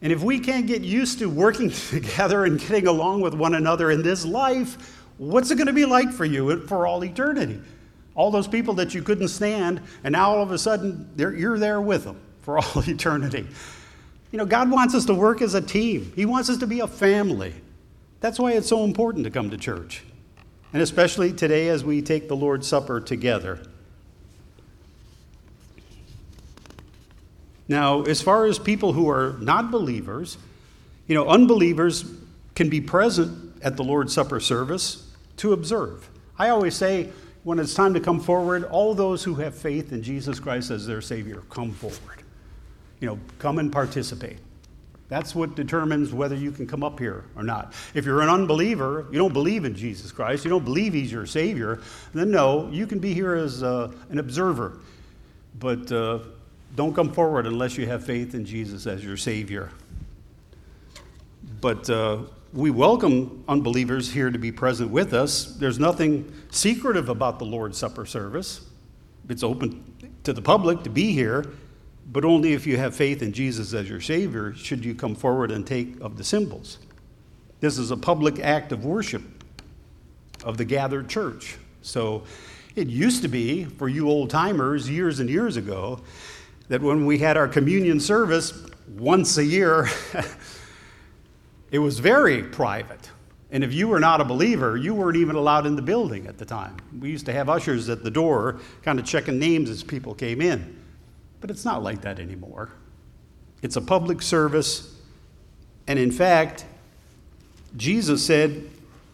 And 0.02 0.12
if 0.12 0.22
we 0.22 0.38
can't 0.38 0.66
get 0.66 0.82
used 0.82 1.18
to 1.20 1.28
working 1.28 1.70
together 1.90 2.44
and 2.44 2.58
getting 2.58 2.86
along 2.86 3.20
with 3.20 3.34
one 3.34 3.54
another 3.54 3.90
in 3.90 4.02
this 4.02 4.24
life, 4.24 5.05
What's 5.18 5.50
it 5.50 5.56
going 5.56 5.66
to 5.66 5.72
be 5.72 5.86
like 5.86 6.12
for 6.12 6.24
you 6.24 6.66
for 6.66 6.86
all 6.86 7.04
eternity? 7.04 7.60
All 8.14 8.30
those 8.30 8.48
people 8.48 8.74
that 8.74 8.94
you 8.94 9.02
couldn't 9.02 9.28
stand, 9.28 9.80
and 10.04 10.12
now 10.12 10.30
all 10.30 10.42
of 10.42 10.50
a 10.50 10.58
sudden 10.58 11.10
you're 11.16 11.58
there 11.58 11.80
with 11.80 12.04
them 12.04 12.20
for 12.42 12.58
all 12.60 12.88
eternity. 12.88 13.46
You 14.32 14.38
know, 14.38 14.46
God 14.46 14.70
wants 14.70 14.94
us 14.94 15.04
to 15.06 15.14
work 15.14 15.40
as 15.42 15.54
a 15.54 15.60
team, 15.60 16.12
He 16.14 16.26
wants 16.26 16.50
us 16.50 16.58
to 16.58 16.66
be 16.66 16.80
a 16.80 16.86
family. 16.86 17.54
That's 18.20 18.38
why 18.38 18.52
it's 18.52 18.68
so 18.68 18.84
important 18.84 19.24
to 19.24 19.30
come 19.30 19.50
to 19.50 19.58
church, 19.58 20.02
and 20.72 20.82
especially 20.82 21.32
today 21.32 21.68
as 21.68 21.84
we 21.84 22.02
take 22.02 22.28
the 22.28 22.36
Lord's 22.36 22.66
Supper 22.66 23.00
together. 23.00 23.60
Now, 27.68 28.02
as 28.02 28.22
far 28.22 28.46
as 28.46 28.58
people 28.58 28.92
who 28.92 29.08
are 29.10 29.36
not 29.40 29.70
believers, 29.70 30.38
you 31.06 31.14
know, 31.14 31.28
unbelievers 31.28 32.04
can 32.54 32.68
be 32.68 32.80
present 32.80 33.60
at 33.62 33.76
the 33.76 33.84
Lord's 33.84 34.12
Supper 34.12 34.40
service, 34.40 35.05
to 35.36 35.52
observe. 35.52 36.08
I 36.38 36.50
always 36.50 36.74
say, 36.74 37.10
when 37.44 37.58
it's 37.58 37.74
time 37.74 37.94
to 37.94 38.00
come 38.00 38.20
forward, 38.20 38.64
all 38.64 38.94
those 38.94 39.22
who 39.22 39.36
have 39.36 39.54
faith 39.54 39.92
in 39.92 40.02
Jesus 40.02 40.40
Christ 40.40 40.70
as 40.70 40.86
their 40.86 41.00
Savior, 41.00 41.42
come 41.48 41.72
forward. 41.72 42.22
You 43.00 43.06
know, 43.06 43.18
come 43.38 43.58
and 43.58 43.70
participate. 43.70 44.38
That's 45.08 45.34
what 45.34 45.54
determines 45.54 46.12
whether 46.12 46.34
you 46.34 46.50
can 46.50 46.66
come 46.66 46.82
up 46.82 46.98
here 46.98 47.24
or 47.36 47.44
not. 47.44 47.74
If 47.94 48.04
you're 48.04 48.22
an 48.22 48.28
unbeliever, 48.28 49.06
you 49.12 49.18
don't 49.18 49.32
believe 49.32 49.64
in 49.64 49.76
Jesus 49.76 50.10
Christ, 50.10 50.44
you 50.44 50.50
don't 50.50 50.64
believe 50.64 50.92
He's 50.92 51.12
your 51.12 51.26
Savior, 51.26 51.80
then 52.12 52.30
no, 52.30 52.68
you 52.72 52.86
can 52.86 52.98
be 52.98 53.14
here 53.14 53.34
as 53.34 53.62
uh, 53.62 53.92
an 54.10 54.18
observer. 54.18 54.80
But 55.60 55.90
uh, 55.92 56.18
don't 56.74 56.94
come 56.94 57.12
forward 57.12 57.46
unless 57.46 57.78
you 57.78 57.86
have 57.86 58.04
faith 58.04 58.34
in 58.34 58.44
Jesus 58.44 58.86
as 58.86 59.04
your 59.04 59.16
Savior. 59.16 59.70
But 61.60 61.88
uh, 61.88 62.22
we 62.56 62.70
welcome 62.70 63.44
unbelievers 63.48 64.10
here 64.10 64.30
to 64.30 64.38
be 64.38 64.50
present 64.50 64.90
with 64.90 65.12
us. 65.12 65.44
There's 65.44 65.78
nothing 65.78 66.32
secretive 66.50 67.10
about 67.10 67.38
the 67.38 67.44
Lord's 67.44 67.76
Supper 67.76 68.06
service. 68.06 68.62
It's 69.28 69.42
open 69.42 69.84
to 70.24 70.32
the 70.32 70.40
public 70.40 70.82
to 70.84 70.88
be 70.88 71.12
here, 71.12 71.44
but 72.10 72.24
only 72.24 72.54
if 72.54 72.66
you 72.66 72.78
have 72.78 72.96
faith 72.96 73.20
in 73.20 73.34
Jesus 73.34 73.74
as 73.74 73.90
your 73.90 74.00
Savior 74.00 74.54
should 74.54 74.86
you 74.86 74.94
come 74.94 75.14
forward 75.14 75.50
and 75.50 75.66
take 75.66 76.00
of 76.00 76.16
the 76.16 76.24
symbols. 76.24 76.78
This 77.60 77.76
is 77.76 77.90
a 77.90 77.96
public 77.96 78.40
act 78.40 78.72
of 78.72 78.86
worship 78.86 79.22
of 80.42 80.56
the 80.56 80.64
gathered 80.64 81.10
church. 81.10 81.58
So 81.82 82.22
it 82.74 82.88
used 82.88 83.20
to 83.20 83.28
be, 83.28 83.64
for 83.64 83.86
you 83.86 84.08
old 84.08 84.30
timers, 84.30 84.88
years 84.88 85.20
and 85.20 85.28
years 85.28 85.58
ago, 85.58 86.00
that 86.68 86.80
when 86.80 87.04
we 87.04 87.18
had 87.18 87.36
our 87.36 87.48
communion 87.48 88.00
service 88.00 88.66
once 88.96 89.36
a 89.36 89.44
year, 89.44 89.90
it 91.70 91.78
was 91.78 91.98
very 91.98 92.42
private. 92.42 93.10
And 93.50 93.62
if 93.62 93.72
you 93.72 93.88
were 93.88 94.00
not 94.00 94.20
a 94.20 94.24
believer, 94.24 94.76
you 94.76 94.94
weren't 94.94 95.16
even 95.16 95.36
allowed 95.36 95.66
in 95.66 95.76
the 95.76 95.82
building 95.82 96.26
at 96.26 96.38
the 96.38 96.44
time. 96.44 96.76
We 96.98 97.10
used 97.10 97.26
to 97.26 97.32
have 97.32 97.48
ushers 97.48 97.88
at 97.88 98.02
the 98.02 98.10
door 98.10 98.60
kind 98.82 98.98
of 98.98 99.04
checking 99.04 99.38
names 99.38 99.70
as 99.70 99.82
people 99.82 100.14
came 100.14 100.40
in. 100.40 100.76
But 101.40 101.50
it's 101.50 101.64
not 101.64 101.82
like 101.82 102.00
that 102.02 102.18
anymore. 102.18 102.70
It's 103.62 103.76
a 103.76 103.80
public 103.80 104.20
service. 104.20 104.94
And 105.86 105.98
in 105.98 106.10
fact, 106.10 106.64
Jesus 107.76 108.24
said, 108.24 108.68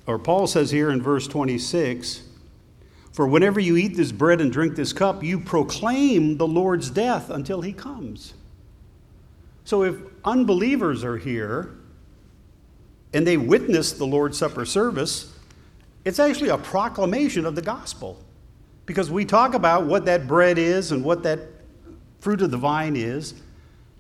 or 0.07 0.19
Paul 0.19 0.47
says 0.47 0.71
here 0.71 0.91
in 0.91 1.03
verse 1.03 1.27
26, 1.27 2.23
for 3.13 3.27
whenever 3.27 3.61
you 3.61 3.77
eat 3.77 3.97
this 3.97 4.11
bread 4.11 4.41
and 4.41 4.51
drink 4.51 4.75
this 4.75 4.93
cup, 4.93 5.23
you 5.23 5.39
proclaim 5.39 6.39
the 6.39 6.47
Lord's 6.47 6.89
death 6.89 7.29
until 7.29 7.61
he 7.61 7.73
comes. 7.73 8.33
So 9.65 9.83
if 9.83 9.97
unbelievers 10.25 11.05
are 11.05 11.19
here 11.19 11.77
and 13.15 13.27
they 13.27 13.37
witness 13.37 13.93
the 13.93 14.07
Lord's 14.07 14.39
Supper 14.39 14.65
service, 14.65 15.33
it's 16.05 16.19
actually 16.19 16.49
a 16.49 16.59
proclamation 16.59 17.47
of 17.47 17.55
the 17.55 17.63
gospel. 17.63 18.19
Because 18.87 19.11
we 19.11 19.25
talk 19.25 19.55
about 19.55 19.85
what 19.85 20.05
that 20.07 20.27
bread 20.27 20.59
is 20.59 20.93
and 20.93 21.05
what 21.05 21.23
that 21.23 21.41
fruit 22.21 22.43
of 22.43 22.51
the 22.51 22.57
vine 22.57 22.97
is, 22.97 23.35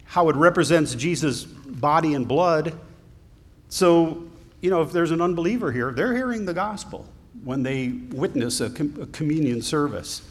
how 0.04 0.28
it 0.28 0.36
represents 0.36 0.94
Jesus' 0.94 1.44
body 1.44 2.14
and 2.14 2.26
blood. 2.26 2.78
So, 3.68 4.24
you 4.60 4.70
know, 4.70 4.82
if 4.82 4.92
there's 4.92 5.10
an 5.10 5.20
unbeliever 5.20 5.72
here, 5.72 5.92
they're 5.92 6.14
hearing 6.14 6.44
the 6.44 6.54
gospel 6.54 7.06
when 7.44 7.62
they 7.62 7.88
witness 8.10 8.60
a, 8.60 8.70
com- 8.70 8.98
a 9.00 9.06
communion 9.06 9.62
service. 9.62 10.22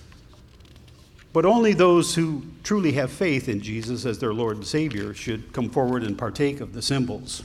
But 1.33 1.45
only 1.45 1.73
those 1.73 2.15
who 2.15 2.43
truly 2.63 2.91
have 2.93 3.11
faith 3.11 3.47
in 3.47 3.61
Jesus 3.61 4.05
as 4.05 4.19
their 4.19 4.33
Lord 4.33 4.57
and 4.57 4.67
Savior 4.67 5.13
should 5.13 5.53
come 5.53 5.69
forward 5.69 6.03
and 6.03 6.17
partake 6.17 6.59
of 6.59 6.73
the 6.73 6.81
symbols. 6.81 7.43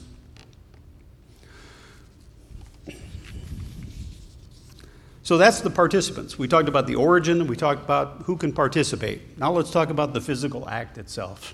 So 5.26 5.36
that's 5.36 5.60
the 5.60 5.70
participants. 5.70 6.38
We 6.38 6.46
talked 6.46 6.68
about 6.68 6.86
the 6.86 6.94
origin, 6.94 7.48
we 7.48 7.56
talked 7.56 7.82
about 7.82 8.22
who 8.26 8.36
can 8.36 8.52
participate. 8.52 9.36
Now 9.36 9.50
let's 9.50 9.72
talk 9.72 9.90
about 9.90 10.12
the 10.12 10.20
physical 10.20 10.68
act 10.68 10.98
itself. 10.98 11.52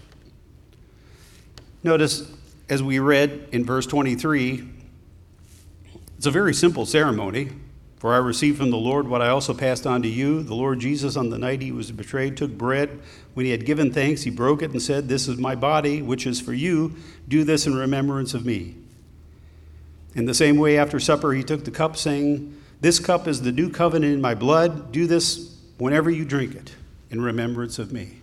Notice, 1.83 2.31
as 2.69 2.83
we 2.83 2.99
read 2.99 3.49
in 3.51 3.65
verse 3.65 3.87
23, 3.87 4.69
it's 6.19 6.27
a 6.27 6.31
very 6.31 6.53
simple 6.53 6.85
ceremony. 6.85 7.53
For 7.97 8.13
I 8.13 8.19
received 8.19 8.59
from 8.59 8.71
the 8.71 8.77
Lord 8.77 9.09
what 9.09 9.23
I 9.23 9.31
also 9.31 9.55
passed 9.55 9.87
on 9.87 10.03
to 10.03 10.09
you. 10.09 10.43
The 10.43 10.55
Lord 10.55 10.79
Jesus, 10.79 11.17
on 11.17 11.31
the 11.31 11.39
night 11.39 11.63
he 11.63 11.73
was 11.73 11.91
betrayed, 11.93 12.37
took 12.37 12.51
bread. 12.51 13.01
When 13.33 13.47
he 13.47 13.53
had 13.53 13.65
given 13.65 13.91
thanks, 13.91 14.21
he 14.21 14.29
broke 14.31 14.61
it 14.61 14.73
and 14.73 14.83
said, 14.83 15.09
This 15.09 15.29
is 15.29 15.39
my 15.39 15.55
body, 15.55 16.03
which 16.03 16.27
is 16.27 16.43
for 16.43 16.53
you. 16.53 16.95
Do 17.27 17.43
this 17.43 17.67
in 17.67 17.75
remembrance 17.75 18.35
of 18.35 18.45
me. 18.45 18.77
In 20.15 20.27
the 20.27 20.35
same 20.35 20.59
way, 20.59 20.77
after 20.77 21.01
supper, 21.01 21.33
he 21.33 21.43
took 21.43 21.65
the 21.65 21.71
cup, 21.71 21.97
saying, 21.97 22.59
This 22.83 22.99
cup 22.99 23.29
is 23.29 23.43
the 23.43 23.53
new 23.53 23.71
covenant 23.71 24.13
in 24.13 24.21
my 24.21 24.35
blood. 24.35 24.91
Do 24.91 25.07
this 25.07 25.57
whenever 25.79 26.11
you 26.11 26.25
drink 26.25 26.57
it 26.57 26.75
in 27.11 27.23
remembrance 27.23 27.79
of 27.79 27.93
me. 27.93 28.17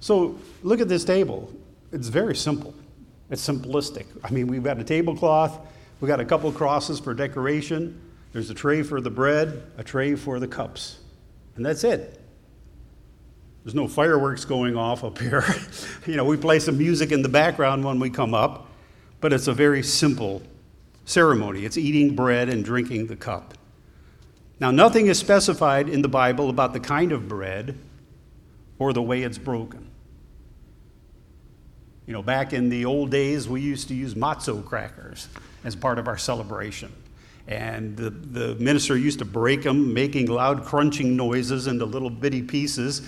So 0.00 0.36
look 0.64 0.80
at 0.80 0.88
this 0.88 1.04
table. 1.04 1.52
It's 1.92 2.08
very 2.08 2.34
simple, 2.34 2.74
it's 3.30 3.48
simplistic. 3.48 4.06
I 4.24 4.30
mean, 4.30 4.48
we've 4.48 4.62
got 4.62 4.78
a 4.78 4.84
tablecloth 4.84 5.58
we've 6.00 6.08
got 6.08 6.18
a 6.18 6.24
couple 6.24 6.50
crosses 6.50 6.98
for 6.98 7.14
decoration. 7.14 8.00
There's 8.32 8.50
a 8.50 8.54
tray 8.54 8.82
for 8.82 9.00
the 9.00 9.10
bread, 9.10 9.62
a 9.76 9.84
tray 9.84 10.16
for 10.16 10.40
the 10.40 10.48
cups. 10.48 10.98
And 11.54 11.64
that's 11.64 11.84
it. 11.84 12.20
There's 13.62 13.74
no 13.74 13.86
fireworks 13.86 14.44
going 14.44 14.76
off 14.76 15.04
up 15.04 15.18
here. 15.18 15.44
you 16.06 16.16
know, 16.16 16.24
we 16.24 16.36
play 16.36 16.58
some 16.58 16.76
music 16.76 17.12
in 17.12 17.22
the 17.22 17.28
background 17.28 17.84
when 17.84 18.00
we 18.00 18.10
come 18.10 18.34
up, 18.34 18.68
but 19.20 19.32
it's 19.32 19.46
a 19.46 19.52
very 19.52 19.82
simple 19.84 20.42
ceremony. 21.10 21.64
It's 21.64 21.76
eating 21.76 22.14
bread 22.14 22.48
and 22.48 22.64
drinking 22.64 23.08
the 23.08 23.16
cup. 23.16 23.54
Now, 24.60 24.70
nothing 24.70 25.06
is 25.06 25.18
specified 25.18 25.88
in 25.88 26.02
the 26.02 26.08
Bible 26.08 26.50
about 26.50 26.72
the 26.72 26.80
kind 26.80 27.12
of 27.12 27.28
bread 27.28 27.78
or 28.78 28.92
the 28.92 29.02
way 29.02 29.22
it's 29.22 29.38
broken. 29.38 29.90
You 32.06 32.12
know, 32.12 32.22
back 32.22 32.52
in 32.52 32.68
the 32.68 32.84
old 32.84 33.10
days, 33.10 33.48
we 33.48 33.60
used 33.60 33.88
to 33.88 33.94
use 33.94 34.14
matzo 34.14 34.64
crackers 34.64 35.28
as 35.64 35.76
part 35.76 35.98
of 35.98 36.08
our 36.08 36.18
celebration. 36.18 36.92
And 37.46 37.96
the, 37.96 38.10
the 38.10 38.54
minister 38.56 38.96
used 38.96 39.20
to 39.20 39.24
break 39.24 39.62
them, 39.62 39.94
making 39.94 40.26
loud 40.26 40.64
crunching 40.64 41.16
noises 41.16 41.66
into 41.66 41.84
little 41.84 42.10
bitty 42.10 42.42
pieces. 42.42 43.02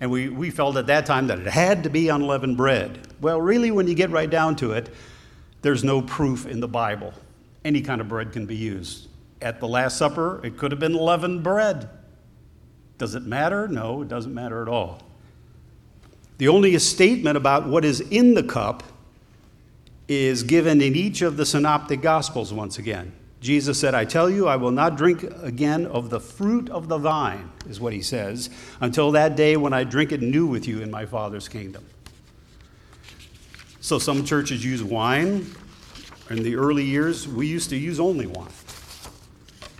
And 0.00 0.10
we, 0.10 0.28
we 0.28 0.50
felt 0.50 0.76
at 0.76 0.86
that 0.86 1.06
time 1.06 1.26
that 1.26 1.38
it 1.38 1.46
had 1.46 1.84
to 1.84 1.90
be 1.90 2.08
unleavened 2.08 2.56
bread. 2.56 3.06
Well, 3.20 3.40
really, 3.40 3.70
when 3.70 3.86
you 3.86 3.94
get 3.94 4.10
right 4.10 4.30
down 4.30 4.56
to 4.56 4.72
it, 4.72 4.90
there's 5.62 5.84
no 5.84 6.00
proof 6.02 6.46
in 6.46 6.60
the 6.60 6.68
Bible. 6.68 7.12
Any 7.66 7.82
kind 7.82 8.00
of 8.00 8.06
bread 8.06 8.30
can 8.32 8.46
be 8.46 8.54
used. 8.54 9.08
At 9.42 9.58
the 9.58 9.66
Last 9.66 9.98
Supper, 9.98 10.40
it 10.44 10.56
could 10.56 10.70
have 10.70 10.78
been 10.78 10.94
leavened 10.94 11.42
bread. 11.42 11.88
Does 12.96 13.16
it 13.16 13.24
matter? 13.24 13.66
No, 13.66 14.02
it 14.02 14.08
doesn't 14.08 14.32
matter 14.32 14.62
at 14.62 14.68
all. 14.68 15.02
The 16.38 16.46
only 16.46 16.78
statement 16.78 17.36
about 17.36 17.66
what 17.66 17.84
is 17.84 18.00
in 18.00 18.34
the 18.34 18.44
cup 18.44 18.84
is 20.06 20.44
given 20.44 20.80
in 20.80 20.94
each 20.94 21.22
of 21.22 21.36
the 21.36 21.44
synoptic 21.44 22.02
gospels 22.02 22.52
once 22.52 22.78
again. 22.78 23.12
Jesus 23.40 23.80
said, 23.80 23.96
I 23.96 24.04
tell 24.04 24.30
you, 24.30 24.46
I 24.46 24.54
will 24.54 24.70
not 24.70 24.96
drink 24.96 25.24
again 25.42 25.86
of 25.86 26.08
the 26.08 26.20
fruit 26.20 26.70
of 26.70 26.86
the 26.86 26.98
vine, 26.98 27.50
is 27.68 27.80
what 27.80 27.92
he 27.92 28.00
says, 28.00 28.48
until 28.80 29.10
that 29.10 29.34
day 29.34 29.56
when 29.56 29.72
I 29.72 29.82
drink 29.82 30.12
it 30.12 30.22
new 30.22 30.46
with 30.46 30.68
you 30.68 30.82
in 30.82 30.90
my 30.92 31.04
Father's 31.04 31.48
kingdom. 31.48 31.84
So 33.80 33.98
some 33.98 34.24
churches 34.24 34.64
use 34.64 34.84
wine. 34.84 35.46
In 36.30 36.42
the 36.42 36.56
early 36.56 36.84
years, 36.84 37.28
we 37.28 37.46
used 37.46 37.70
to 37.70 37.76
use 37.76 38.00
only 38.00 38.26
wine. 38.26 38.48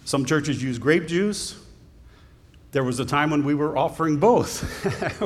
Some 0.05 0.25
churches 0.25 0.63
use 0.63 0.79
grape 0.79 1.09
juice. 1.09 1.61
There 2.71 2.85
was 2.85 3.01
a 3.01 3.05
time 3.05 3.31
when 3.31 3.43
we 3.43 3.55
were 3.55 3.77
offering 3.77 4.19
both. 4.19 4.63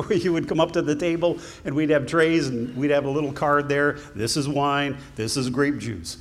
you 0.23 0.33
would 0.33 0.47
come 0.47 0.59
up 0.59 0.71
to 0.71 0.81
the 0.81 0.95
table 0.95 1.37
and 1.65 1.75
we'd 1.75 1.89
have 1.89 2.07
trays 2.07 2.47
and 2.47 2.75
we'd 2.75 2.91
have 2.91 3.05
a 3.05 3.09
little 3.09 3.33
card 3.33 3.69
there. 3.69 3.93
This 4.15 4.37
is 4.37 4.47
wine, 4.47 4.97
this 5.15 5.37
is 5.37 5.49
grape 5.49 5.77
juice. 5.77 6.17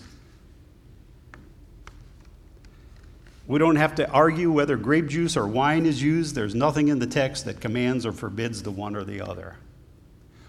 We 3.47 3.59
don't 3.59 3.76
have 3.76 3.95
to 3.97 4.09
argue 4.11 4.52
whether 4.52 4.76
grape 4.76 5.09
juice 5.09 5.37
or 5.37 5.47
wine 5.47 5.87
is 5.87 6.02
used. 6.02 6.35
There's 6.35 6.54
nothing 6.54 6.88
in 6.88 6.99
the 6.99 7.07
text 7.07 7.47
that 7.47 7.61
commands 7.61 8.04
or 8.04 8.12
forbids 8.12 8.62
the 8.62 8.71
one 8.71 8.95
or 8.95 9.04
the 9.04 9.21
other. 9.21 9.57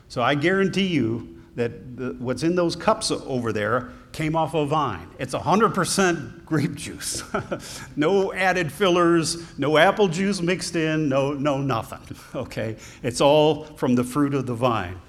So 0.08 0.22
I 0.22 0.36
guarantee 0.36 0.88
you 0.88 1.41
that 1.56 1.98
the, 1.98 2.16
what's 2.20 2.44
in 2.44 2.56
those 2.56 2.76
cups 2.76 3.12
over 3.12 3.52
there 3.52 3.92
came 4.12 4.36
off 4.36 4.54
a 4.54 4.66
vine. 4.66 5.08
It's 5.20 5.34
100% 5.34 6.46
grape 6.46 6.76
juice. 6.76 7.24
no 7.96 8.34
added 8.34 8.72
fillers, 8.72 9.58
no 9.58 9.78
apple 9.78 10.08
juice 10.08 10.42
mixed 10.42 10.76
in, 10.76 11.10
no, 11.10 11.34
no 11.34 11.58
nothing. 11.58 12.00
Okay? 12.36 12.78
It's 13.04 13.22
all 13.22 13.66
from 13.66 13.96
the 13.96 14.04
fruit 14.04 14.34
of 14.34 14.46
the 14.46 14.54
vine. 14.54 15.00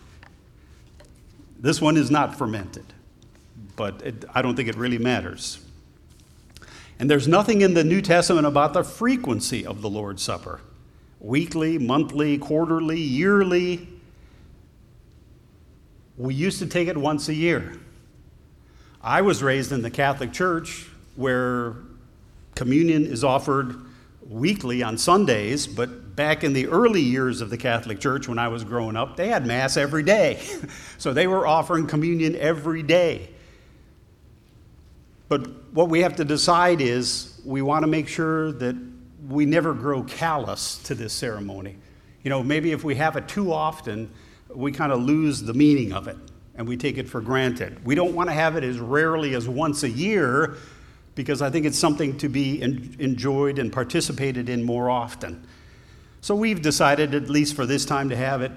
This 1.58 1.80
one 1.80 1.96
is 1.96 2.10
not 2.10 2.36
fermented, 2.36 2.86
but 3.76 4.02
it, 4.02 4.24
I 4.34 4.42
don't 4.42 4.56
think 4.56 4.68
it 4.68 4.76
really 4.76 4.98
matters. 4.98 5.60
And 6.98 7.08
there's 7.08 7.28
nothing 7.28 7.60
in 7.60 7.74
the 7.74 7.84
New 7.84 8.02
Testament 8.02 8.46
about 8.46 8.72
the 8.72 8.82
frequency 8.82 9.64
of 9.64 9.80
the 9.80 9.88
Lord's 9.88 10.22
Supper 10.22 10.60
weekly, 11.20 11.78
monthly, 11.78 12.36
quarterly, 12.36 13.00
yearly 13.00 13.88
We 16.16 16.34
used 16.34 16.58
to 16.58 16.66
take 16.66 16.88
it 16.88 16.96
once 16.96 17.28
a 17.28 17.34
year. 17.34 17.78
I 19.00 19.22
was 19.22 19.42
raised 19.42 19.72
in 19.72 19.82
the 19.82 19.90
Catholic 19.90 20.32
Church 20.32 20.86
where 21.16 21.76
communion 22.54 23.04
is 23.04 23.24
offered 23.24 23.76
weekly 24.28 24.82
on 24.82 24.98
Sundays, 24.98 25.66
but 25.66 26.14
back 26.14 26.44
in 26.44 26.52
the 26.52 26.68
early 26.68 27.00
years 27.00 27.40
of 27.40 27.50
the 27.50 27.56
Catholic 27.56 28.00
Church 28.00 28.28
when 28.28 28.38
I 28.38 28.48
was 28.48 28.64
growing 28.64 28.96
up, 28.96 29.16
they 29.16 29.28
had 29.28 29.46
Mass 29.46 29.76
every 29.76 30.02
day. 30.02 30.40
so 30.98 31.12
they 31.12 31.26
were 31.26 31.46
offering 31.46 31.86
communion 31.86 32.36
every 32.36 32.82
day. 32.82 33.30
But 35.28 35.72
what 35.72 35.88
we 35.88 36.00
have 36.00 36.16
to 36.16 36.24
decide 36.24 36.80
is 36.82 37.40
we 37.44 37.62
want 37.62 37.84
to 37.84 37.86
make 37.86 38.06
sure 38.06 38.52
that 38.52 38.76
we 39.28 39.46
never 39.46 39.72
grow 39.72 40.02
callous 40.02 40.76
to 40.84 40.94
this 40.94 41.12
ceremony. 41.14 41.76
You 42.22 42.28
know, 42.28 42.42
maybe 42.42 42.72
if 42.72 42.84
we 42.84 42.96
have 42.96 43.16
it 43.16 43.28
too 43.28 43.52
often, 43.52 44.10
we 44.54 44.72
kind 44.72 44.92
of 44.92 45.00
lose 45.02 45.42
the 45.42 45.54
meaning 45.54 45.92
of 45.92 46.08
it 46.08 46.16
and 46.54 46.68
we 46.68 46.76
take 46.76 46.98
it 46.98 47.08
for 47.08 47.20
granted. 47.20 47.84
We 47.84 47.94
don't 47.94 48.14
want 48.14 48.28
to 48.28 48.34
have 48.34 48.56
it 48.56 48.64
as 48.64 48.78
rarely 48.78 49.34
as 49.34 49.48
once 49.48 49.82
a 49.82 49.88
year 49.88 50.56
because 51.14 51.42
I 51.42 51.50
think 51.50 51.66
it's 51.66 51.78
something 51.78 52.16
to 52.18 52.28
be 52.28 52.62
enjoyed 52.62 53.58
and 53.58 53.72
participated 53.72 54.48
in 54.48 54.62
more 54.62 54.90
often. 54.90 55.46
So 56.20 56.34
we've 56.34 56.62
decided, 56.62 57.14
at 57.14 57.28
least 57.28 57.54
for 57.54 57.66
this 57.66 57.84
time, 57.84 58.08
to 58.10 58.16
have 58.16 58.42
it 58.42 58.52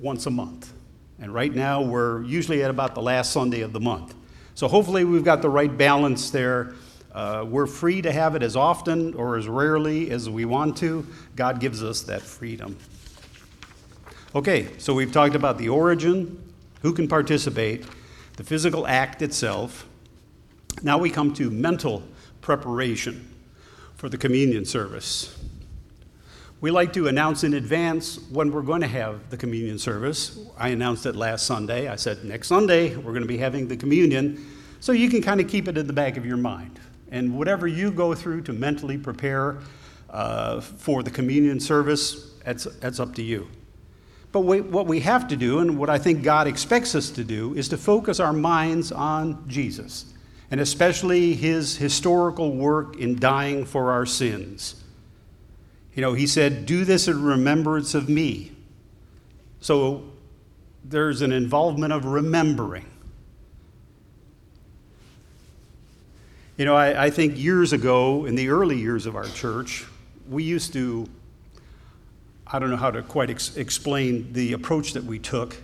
once 0.00 0.26
a 0.26 0.30
month. 0.30 0.72
And 1.18 1.32
right 1.32 1.54
now, 1.54 1.80
we're 1.82 2.22
usually 2.24 2.62
at 2.62 2.70
about 2.70 2.94
the 2.94 3.00
last 3.00 3.32
Sunday 3.32 3.60
of 3.60 3.72
the 3.72 3.80
month. 3.80 4.14
So 4.54 4.68
hopefully, 4.68 5.04
we've 5.04 5.24
got 5.24 5.40
the 5.40 5.48
right 5.48 5.74
balance 5.74 6.30
there. 6.30 6.74
Uh, 7.14 7.44
we're 7.48 7.66
free 7.66 8.02
to 8.02 8.12
have 8.12 8.34
it 8.34 8.42
as 8.42 8.56
often 8.56 9.14
or 9.14 9.36
as 9.36 9.48
rarely 9.48 10.10
as 10.10 10.28
we 10.28 10.44
want 10.44 10.76
to. 10.78 11.06
God 11.34 11.60
gives 11.60 11.82
us 11.82 12.02
that 12.02 12.20
freedom. 12.20 12.76
Okay, 14.36 14.68
so 14.76 14.92
we've 14.92 15.12
talked 15.12 15.34
about 15.34 15.56
the 15.56 15.70
origin, 15.70 16.52
who 16.82 16.92
can 16.92 17.08
participate, 17.08 17.86
the 18.36 18.44
physical 18.44 18.86
act 18.86 19.22
itself. 19.22 19.88
Now 20.82 20.98
we 20.98 21.08
come 21.08 21.32
to 21.36 21.50
mental 21.50 22.02
preparation 22.42 23.34
for 23.94 24.10
the 24.10 24.18
communion 24.18 24.66
service. 24.66 25.42
We 26.60 26.70
like 26.70 26.92
to 26.92 27.08
announce 27.08 27.44
in 27.44 27.54
advance 27.54 28.18
when 28.28 28.52
we're 28.52 28.60
going 28.60 28.82
to 28.82 28.86
have 28.86 29.30
the 29.30 29.38
communion 29.38 29.78
service. 29.78 30.38
I 30.58 30.68
announced 30.68 31.06
it 31.06 31.16
last 31.16 31.46
Sunday. 31.46 31.88
I 31.88 31.96
said, 31.96 32.22
next 32.22 32.48
Sunday, 32.48 32.94
we're 32.94 33.12
going 33.12 33.22
to 33.22 33.26
be 33.26 33.38
having 33.38 33.68
the 33.68 33.76
communion. 33.78 34.44
So 34.80 34.92
you 34.92 35.08
can 35.08 35.22
kind 35.22 35.40
of 35.40 35.48
keep 35.48 35.66
it 35.66 35.78
in 35.78 35.86
the 35.86 35.94
back 35.94 36.18
of 36.18 36.26
your 36.26 36.36
mind. 36.36 36.78
And 37.10 37.38
whatever 37.38 37.66
you 37.66 37.90
go 37.90 38.14
through 38.14 38.42
to 38.42 38.52
mentally 38.52 38.98
prepare 38.98 39.60
uh, 40.10 40.60
for 40.60 41.02
the 41.02 41.10
communion 41.10 41.58
service, 41.58 42.34
that's, 42.44 42.64
that's 42.64 43.00
up 43.00 43.14
to 43.14 43.22
you. 43.22 43.48
But 44.36 44.42
we, 44.42 44.60
what 44.60 44.86
we 44.86 45.00
have 45.00 45.28
to 45.28 45.36
do, 45.36 45.60
and 45.60 45.78
what 45.78 45.88
I 45.88 45.96
think 45.96 46.22
God 46.22 46.46
expects 46.46 46.94
us 46.94 47.08
to 47.12 47.24
do, 47.24 47.54
is 47.54 47.70
to 47.70 47.78
focus 47.78 48.20
our 48.20 48.34
minds 48.34 48.92
on 48.92 49.48
Jesus, 49.48 50.12
and 50.50 50.60
especially 50.60 51.32
his 51.32 51.78
historical 51.78 52.54
work 52.54 52.98
in 52.98 53.18
dying 53.18 53.64
for 53.64 53.92
our 53.92 54.04
sins. 54.04 54.84
You 55.94 56.02
know, 56.02 56.12
he 56.12 56.26
said, 56.26 56.66
Do 56.66 56.84
this 56.84 57.08
in 57.08 57.22
remembrance 57.22 57.94
of 57.94 58.10
me. 58.10 58.52
So 59.62 60.04
there's 60.84 61.22
an 61.22 61.32
involvement 61.32 61.94
of 61.94 62.04
remembering. 62.04 62.84
You 66.58 66.66
know, 66.66 66.76
I, 66.76 67.06
I, 67.06 67.08
think 67.08 67.38
years 67.38 67.72
ago, 67.72 68.26
in 68.26 68.34
the 68.34 68.50
early 68.50 68.76
years 68.76 69.06
of 69.06 69.16
our 69.16 69.28
church, 69.28 69.86
we 70.28 70.44
used 70.44 70.74
to, 70.74 71.08
I 72.48 72.60
don't 72.60 72.70
know 72.70 72.76
how 72.76 72.92
to 72.92 73.02
quite 73.02 73.28
ex- 73.28 73.56
explain 73.56 74.32
the 74.32 74.52
approach 74.52 74.92
that 74.92 75.02
we 75.02 75.18
took, 75.18 75.56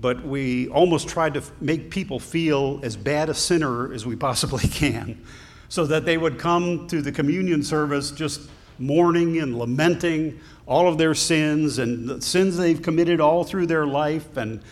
but 0.00 0.24
we 0.24 0.68
almost 0.68 1.08
tried 1.08 1.34
to 1.34 1.42
make 1.60 1.90
people 1.90 2.18
feel 2.18 2.80
as 2.82 2.96
bad 2.96 3.28
a 3.28 3.34
sinner 3.34 3.92
as 3.92 4.06
we 4.06 4.16
possibly 4.16 4.66
can, 4.68 5.22
so 5.68 5.84
that 5.86 6.06
they 6.06 6.16
would 6.16 6.38
come 6.38 6.86
to 6.88 7.02
the 7.02 7.12
communion 7.12 7.62
service 7.62 8.10
just 8.10 8.48
mourning 8.78 9.38
and 9.40 9.58
lamenting 9.58 10.40
all 10.66 10.88
of 10.88 10.96
their 10.96 11.14
sins 11.14 11.78
and 11.78 12.08
the 12.08 12.22
sins 12.22 12.56
they've 12.56 12.80
committed 12.80 13.20
all 13.20 13.44
through 13.44 13.66
their 13.66 13.86
life, 13.86 14.38
and 14.38 14.62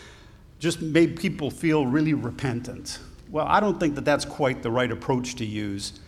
just 0.57 0.81
made 0.81 1.15
people 1.15 1.51
feel 1.51 1.85
really 1.85 2.15
repentant. 2.15 2.99
Well, 3.29 3.45
I 3.47 3.59
don't 3.59 3.79
think 3.79 3.93
that 3.95 4.05
that's 4.05 4.25
quite 4.25 4.63
the 4.63 4.71
right 4.71 4.91
approach 4.91 5.35
to 5.35 5.45
use. 5.45 5.99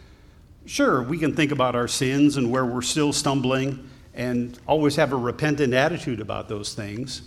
Sure, 0.65 1.03
we 1.03 1.19
can 1.19 1.35
think 1.35 1.51
about 1.51 1.75
our 1.75 1.87
sins 1.87 2.37
and 2.37 2.49
where 2.49 2.65
we're 2.65 2.81
still 2.81 3.13
stumbling 3.13 3.87
and 4.13 4.57
always 4.67 4.95
have 4.97 5.13
a 5.13 5.17
repentant 5.17 5.73
attitude 5.73 6.19
about 6.19 6.49
those 6.49 6.73
things. 6.73 7.21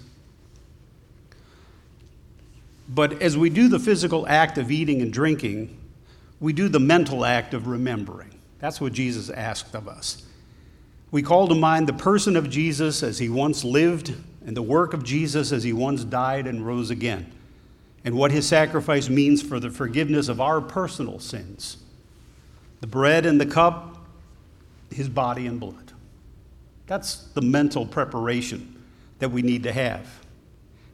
But 2.89 3.23
as 3.23 3.37
we 3.37 3.49
do 3.51 3.69
the 3.69 3.79
physical 3.79 4.27
act 4.29 4.59
of 4.59 4.71
eating 4.71 5.01
and 5.01 5.13
drinking, 5.13 5.77
we 6.41 6.53
do 6.53 6.69
the 6.69 6.81
mental 6.81 7.25
act 7.25 7.55
of 7.55 7.67
remembering. 7.67 8.39
That's 8.59 8.81
what 8.81 8.93
Jesus 8.93 9.31
asked 9.31 9.75
of 9.75 9.89
us. 9.89 10.25
We 11.11 11.23
call 11.23 11.49
to 11.49 11.55
mind 11.55 11.87
the 11.87 11.95
person 11.95 12.37
of 12.37 12.51
Jesus 12.51 13.03
as 13.03 13.19
he 13.19 13.29
once 13.29 13.65
lived 13.65 14.15
and 14.45 14.57
the 14.57 14.63
work 14.63 14.93
of 14.93 15.05
Jesus 15.05 15.53
as 15.53 15.63
he 15.63 15.73
once 15.73 16.05
died 16.05 16.47
and 16.47 16.67
rose 16.67 16.91
again 16.91 17.33
and 18.05 18.15
what 18.15 18.31
his 18.31 18.47
sacrifice 18.47 19.09
means 19.09 19.43
for 19.43 19.59
the 19.59 19.71
forgiveness 19.71 20.29
of 20.29 20.41
our 20.41 20.61
personal 20.61 21.19
sins. 21.19 21.79
The 22.81 22.87
bread 22.87 23.25
and 23.25 23.41
the 23.41 23.47
cup, 23.47 23.97
his 24.91 25.09
body 25.09 25.47
and 25.47 25.59
blood. 25.59 25.84
That's 26.87 27.17
the 27.35 27.43
mental 27.43 27.87
preparation 27.87 28.83
that 29.19 29.31
we 29.31 29.43
need 29.43 29.63
to 29.63 29.73
have. 29.73 30.07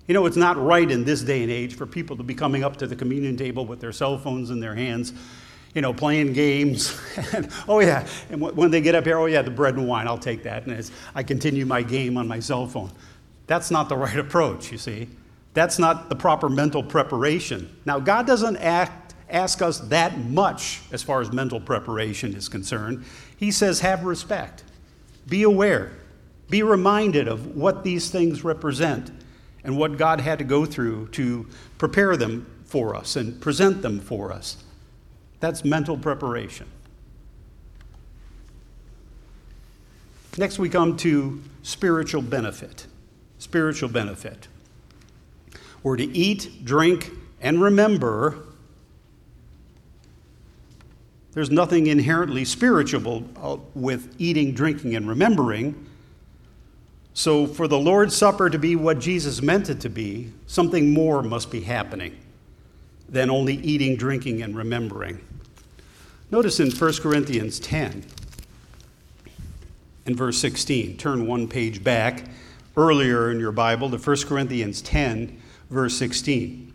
You 0.07 0.15
know, 0.15 0.27
it's 0.27 0.37
not 0.37 0.57
right 0.57 0.91
in 0.91 1.05
this 1.05 1.23
day 1.23 1.43
and 1.43 1.53
age 1.53 1.75
for 1.75 1.87
people 1.87 2.17
to 2.17 2.23
be 2.23 2.35
coming 2.35 2.65
up 2.65 2.77
to 2.79 2.87
the 2.87 2.97
communion 2.97 3.37
table 3.37 3.65
with 3.65 3.81
their 3.81 3.93
cell 3.93 4.19
phones 4.19 4.51
in 4.51 4.59
their 4.61 4.75
hands, 4.75 5.13
you 5.75 5.83
know, 5.83 5.93
playing 5.93 6.33
games. 6.33 6.99
and, 7.33 7.49
oh, 7.69 7.81
yeah. 7.81 8.07
And 8.29 8.41
when 8.41 8.71
they 8.71 8.81
get 8.81 8.95
up 8.95 9.05
here, 9.05 9.19
oh, 9.19 9.27
yeah, 9.27 9.43
the 9.43 9.51
bread 9.51 9.77
and 9.77 9.87
wine, 9.87 10.09
I'll 10.09 10.19
take 10.19 10.43
that. 10.43 10.65
And 10.67 10.75
as 10.75 10.91
I 11.15 11.23
continue 11.23 11.65
my 11.65 11.83
game 11.83 12.17
on 12.17 12.27
my 12.27 12.41
cell 12.41 12.67
phone. 12.67 12.91
That's 13.47 13.71
not 13.71 13.89
the 13.89 13.97
right 13.97 14.19
approach, 14.19 14.71
you 14.71 14.79
see. 14.79 15.09
That's 15.55 15.79
not 15.79 16.09
the 16.09 16.17
proper 16.17 16.49
mental 16.49 16.83
preparation. 16.83 17.77
Now, 17.85 17.99
God 17.99 18.27
doesn't 18.27 18.57
act, 18.59 19.15
ask 19.29 19.63
us 19.63 19.81
that 19.81 20.19
much 20.19 20.81
as 20.93 21.03
far 21.03 21.21
as 21.21 21.33
mental 21.33 21.61
preparation 21.61 22.35
is 22.35 22.49
concerned. 22.49 23.05
He 23.37 23.51
says, 23.51 23.81
have 23.81 24.05
respect, 24.05 24.63
be 25.31 25.45
aware, 25.45 25.93
be 26.51 26.63
reminded 26.63 27.29
of 27.29 27.57
what 27.57 27.85
these 27.85 28.11
things 28.11 28.45
represent 28.45 29.11
and 29.65 29.79
what 29.79 29.97
God 29.97 30.21
had 30.21 30.39
to 30.41 30.45
go 30.45 30.67
through 30.67 31.09
to 31.13 31.47
prepare 31.79 32.17
them 32.17 32.47
for 32.65 32.95
us 32.95 33.17
and 33.17 33.41
present 33.41 33.81
them 33.81 34.01
for 34.01 34.33
us. 34.33 34.63
That's 35.39 35.65
mental 35.65 35.97
preparation. 35.97 36.67
Next, 40.37 40.59
we 40.59 40.69
come 40.69 40.97
to 40.99 41.43
spiritual 41.63 42.23
benefit. 42.23 42.87
Spiritual 43.39 43.89
benefit. 43.89 44.49
We're 45.83 45.97
to 45.97 46.05
eat, 46.05 46.65
drink, 46.65 47.11
and 47.41 47.61
remember. 47.61 48.45
There's 51.33 51.51
nothing 51.51 51.87
inherently 51.87 52.45
spiritual 52.45 53.25
uh, 53.37 53.59
with 53.75 54.15
eating, 54.19 54.53
drinking, 54.53 54.97
and 54.97 55.09
remembering. 55.09 55.87
So, 57.15 57.47
for 57.47 57.69
the 57.69 57.79
Lord's 57.79 58.17
Supper 58.17 58.51
to 58.51 58.59
be 58.59 58.77
what 58.77 58.99
Jesus 58.99 59.43
meant 59.43 59.69
it 59.69 59.81
to 59.81 59.89
be, 59.89 60.33
something 60.47 60.93
more 60.93 61.23
must 61.23 61.51
be 61.51 61.61
happening 61.61 62.17
than 63.09 63.31
only 63.31 63.55
eating, 63.57 63.97
drinking, 63.97 64.43
and 64.43 64.57
remembering. 64.57 65.21
Notice 66.31 66.61
in 66.61 66.71
1 66.71 66.93
Corinthians 67.01 67.59
10 67.59 68.05
and 70.07 70.17
verse 70.17 70.39
16, 70.39 70.97
turn 70.97 71.27
one 71.27 71.49
page 71.49 71.83
back 71.83 72.25
earlier 72.77 73.31
in 73.31 73.41
your 73.41 73.53
Bible 73.53 73.91
to 73.91 73.99
1 73.99 74.17
Corinthians 74.29 74.81
10 74.83 75.41
verse 75.71 75.97
16. 75.97 76.70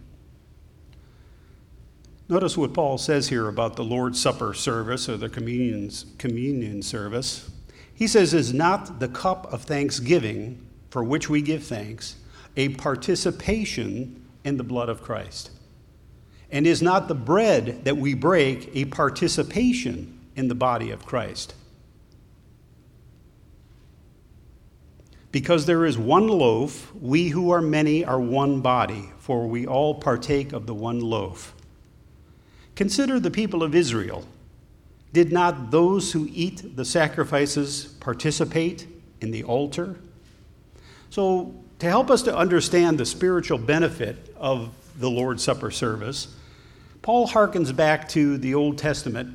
Notice 2.27 2.57
what 2.57 2.73
Paul 2.73 2.97
says 2.97 3.27
here 3.27 3.47
about 3.47 3.75
the 3.75 3.83
Lord's 3.83 4.19
Supper 4.19 4.55
service 4.55 5.07
or 5.07 5.15
the 5.15 5.29
communion 5.29 6.81
service. 6.81 7.51
He 7.93 8.07
says, 8.07 8.33
Is 8.33 8.51
not 8.51 8.99
the 8.99 9.07
cup 9.07 9.51
of 9.53 9.61
thanksgiving 9.61 10.65
for 10.89 11.03
which 11.03 11.29
we 11.29 11.43
give 11.43 11.63
thanks 11.63 12.15
a 12.57 12.69
participation 12.69 14.25
in 14.43 14.57
the 14.57 14.63
blood 14.63 14.89
of 14.89 15.03
Christ? 15.03 15.51
And 16.51 16.65
is 16.65 16.81
not 16.81 17.07
the 17.07 17.15
bread 17.15 17.85
that 17.85 17.97
we 17.97 18.15
break 18.15 18.71
a 18.75 18.85
participation 18.85 20.19
in 20.35 20.47
the 20.47 20.55
body 20.55 20.89
of 20.89 21.05
Christ? 21.05 21.53
Because 25.31 25.67
there 25.67 25.85
is 25.85 25.97
one 25.97 26.27
loaf, 26.27 26.91
we 26.95 27.27
who 27.29 27.51
are 27.51 27.61
many 27.61 28.03
are 28.03 28.19
one 28.19 28.61
body, 28.61 29.11
for 29.19 29.45
we 29.45 29.67
all 29.67 29.93
partake 29.93 30.53
of 30.53 30.65
the 30.65 30.73
one 30.73 31.01
loaf. 31.01 31.54
Consider 32.75 33.19
the 33.19 33.31
people 33.31 33.63
of 33.63 33.73
Israel. 33.73 34.25
Did 35.13 35.31
not 35.31 35.71
those 35.71 36.11
who 36.11 36.27
eat 36.31 36.75
the 36.75 36.83
sacrifices 36.83 37.85
participate 37.99 38.85
in 39.21 39.31
the 39.31 39.43
altar? 39.43 39.95
So 41.09 41.55
to 41.79 41.87
help 41.87 42.11
us 42.11 42.21
to 42.23 42.35
understand 42.35 42.97
the 42.97 43.05
spiritual 43.05 43.57
benefit 43.57 44.33
of 44.37 44.71
the 44.99 45.09
Lord's 45.09 45.43
Supper 45.43 45.71
service, 45.71 46.35
Paul 47.01 47.27
harkens 47.27 47.73
back 47.73 48.09
to 48.09 48.37
the 48.37 48.55
Old 48.55 48.77
Testament 48.77 49.33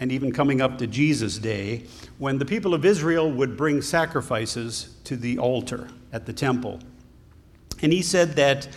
and 0.00 0.10
even 0.10 0.32
coming 0.32 0.60
up 0.60 0.78
to 0.78 0.86
Jesus' 0.86 1.38
day 1.38 1.84
when 2.18 2.38
the 2.38 2.44
people 2.44 2.74
of 2.74 2.84
Israel 2.84 3.30
would 3.30 3.56
bring 3.56 3.80
sacrifices 3.80 4.96
to 5.04 5.16
the 5.16 5.38
altar 5.38 5.88
at 6.12 6.26
the 6.26 6.32
temple. 6.32 6.80
And 7.80 7.92
he 7.92 8.02
said 8.02 8.36
that 8.36 8.68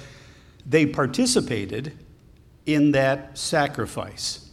they 0.66 0.86
participated 0.86 1.98
in 2.66 2.92
that 2.92 3.38
sacrifice. 3.38 4.50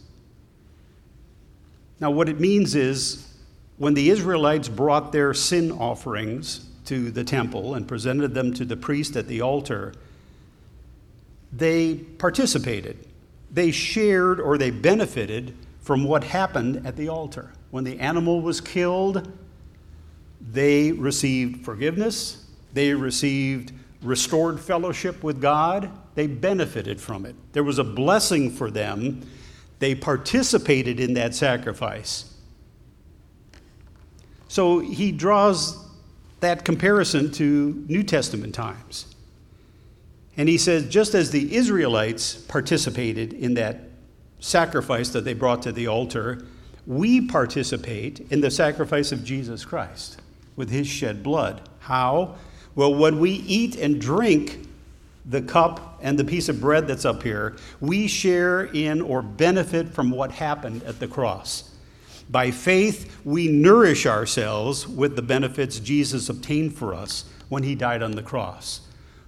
Now, 2.00 2.10
what 2.10 2.28
it 2.28 2.40
means 2.40 2.74
is 2.74 3.32
when 3.78 3.94
the 3.94 4.10
Israelites 4.10 4.68
brought 4.68 5.12
their 5.12 5.32
sin 5.34 5.72
offerings 5.72 6.66
to 6.86 7.10
the 7.10 7.24
temple 7.24 7.74
and 7.74 7.86
presented 7.86 8.34
them 8.34 8.52
to 8.54 8.64
the 8.64 8.76
priest 8.76 9.16
at 9.16 9.28
the 9.28 9.40
altar, 9.40 9.94
they 11.52 11.94
participated. 11.94 13.06
They 13.50 13.70
shared 13.70 14.40
or 14.40 14.58
they 14.58 14.70
benefited 14.70 15.54
from 15.80 16.04
what 16.04 16.24
happened 16.24 16.86
at 16.86 16.96
the 16.96 17.08
altar. 17.08 17.52
When 17.70 17.84
the 17.84 17.98
animal 17.98 18.40
was 18.40 18.60
killed, 18.60 19.30
they 20.40 20.92
received 20.92 21.64
forgiveness, 21.64 22.46
they 22.72 22.94
received 22.94 23.72
restored 24.02 24.58
fellowship 24.58 25.22
with 25.22 25.40
God, 25.40 25.90
they 26.14 26.26
benefited 26.26 27.00
from 27.00 27.24
it. 27.24 27.34
There 27.52 27.64
was 27.64 27.78
a 27.78 27.84
blessing 27.84 28.50
for 28.50 28.70
them. 28.70 29.26
They 29.78 29.94
participated 29.94 31.00
in 31.00 31.14
that 31.14 31.34
sacrifice. 31.34 32.34
So 34.48 34.80
he 34.80 35.12
draws 35.12 35.82
that 36.40 36.64
comparison 36.64 37.30
to 37.32 37.84
New 37.88 38.02
Testament 38.02 38.54
times. 38.54 39.06
And 40.36 40.48
he 40.48 40.58
says, 40.58 40.88
just 40.88 41.14
as 41.14 41.30
the 41.30 41.54
Israelites 41.54 42.34
participated 42.34 43.32
in 43.32 43.54
that 43.54 43.80
sacrifice 44.40 45.10
that 45.10 45.24
they 45.24 45.34
brought 45.34 45.62
to 45.62 45.72
the 45.72 45.86
altar, 45.86 46.44
we 46.86 47.26
participate 47.26 48.20
in 48.30 48.40
the 48.40 48.50
sacrifice 48.50 49.12
of 49.12 49.24
Jesus 49.24 49.64
Christ 49.64 50.20
with 50.56 50.70
his 50.70 50.86
shed 50.86 51.22
blood. 51.22 51.68
How? 51.80 52.36
Well, 52.74 52.94
when 52.94 53.20
we 53.20 53.30
eat 53.30 53.76
and 53.76 54.00
drink 54.00 54.66
the 55.24 55.42
cup 55.42 55.98
and 56.02 56.18
the 56.18 56.24
piece 56.24 56.48
of 56.48 56.60
bread 56.60 56.86
that's 56.86 57.04
up 57.04 57.22
here, 57.22 57.56
we 57.80 58.08
share 58.08 58.64
in 58.64 59.00
or 59.00 59.22
benefit 59.22 59.88
from 59.88 60.10
what 60.10 60.32
happened 60.32 60.82
at 60.82 60.98
the 60.98 61.08
cross. 61.08 61.70
By 62.30 62.50
faith, 62.50 63.20
we 63.24 63.48
nourish 63.48 64.06
ourselves 64.06 64.88
with 64.88 65.16
the 65.16 65.22
benefits 65.22 65.78
Jesus 65.78 66.28
obtained 66.28 66.76
for 66.76 66.94
us 66.94 67.24
when 67.48 67.62
he 67.62 67.74
died 67.74 68.02
on 68.02 68.12
the 68.12 68.22
cross 68.22 68.80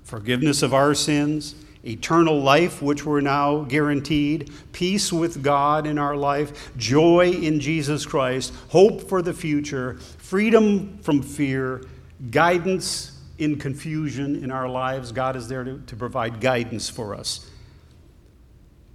forgiveness 0.03 0.63
of 0.63 0.75
our 0.75 0.95
sins, 0.95 1.55
eternal 1.83 2.39
life, 2.39 2.83
which 2.83 3.05
we're 3.07 3.23
now 3.23 3.63
guaranteed, 3.63 4.53
peace 4.73 5.11
with 5.11 5.43
God 5.43 5.87
in 5.87 5.99
our 5.99 6.15
life, 6.15 6.71
joy 6.77 7.31
in 7.31 7.59
Jesus 7.59 8.05
Christ, 8.05 8.53
hope 8.69 9.09
for 9.09 9.23
the 9.23 9.33
future, 9.33 9.95
freedom 10.19 10.99
from 10.99 11.23
fear, 11.23 11.85
guidance 12.31 13.14
in 13.39 13.59
confusion 13.59 14.43
in 14.43 14.51
our 14.51 14.69
lives. 14.69 15.13
God 15.13 15.37
is 15.37 15.49
there 15.49 15.65
to, 15.65 15.81
to 15.87 15.97
provide 15.97 16.41
guidance 16.41 16.89
for 16.89 17.15
us. 17.15 17.51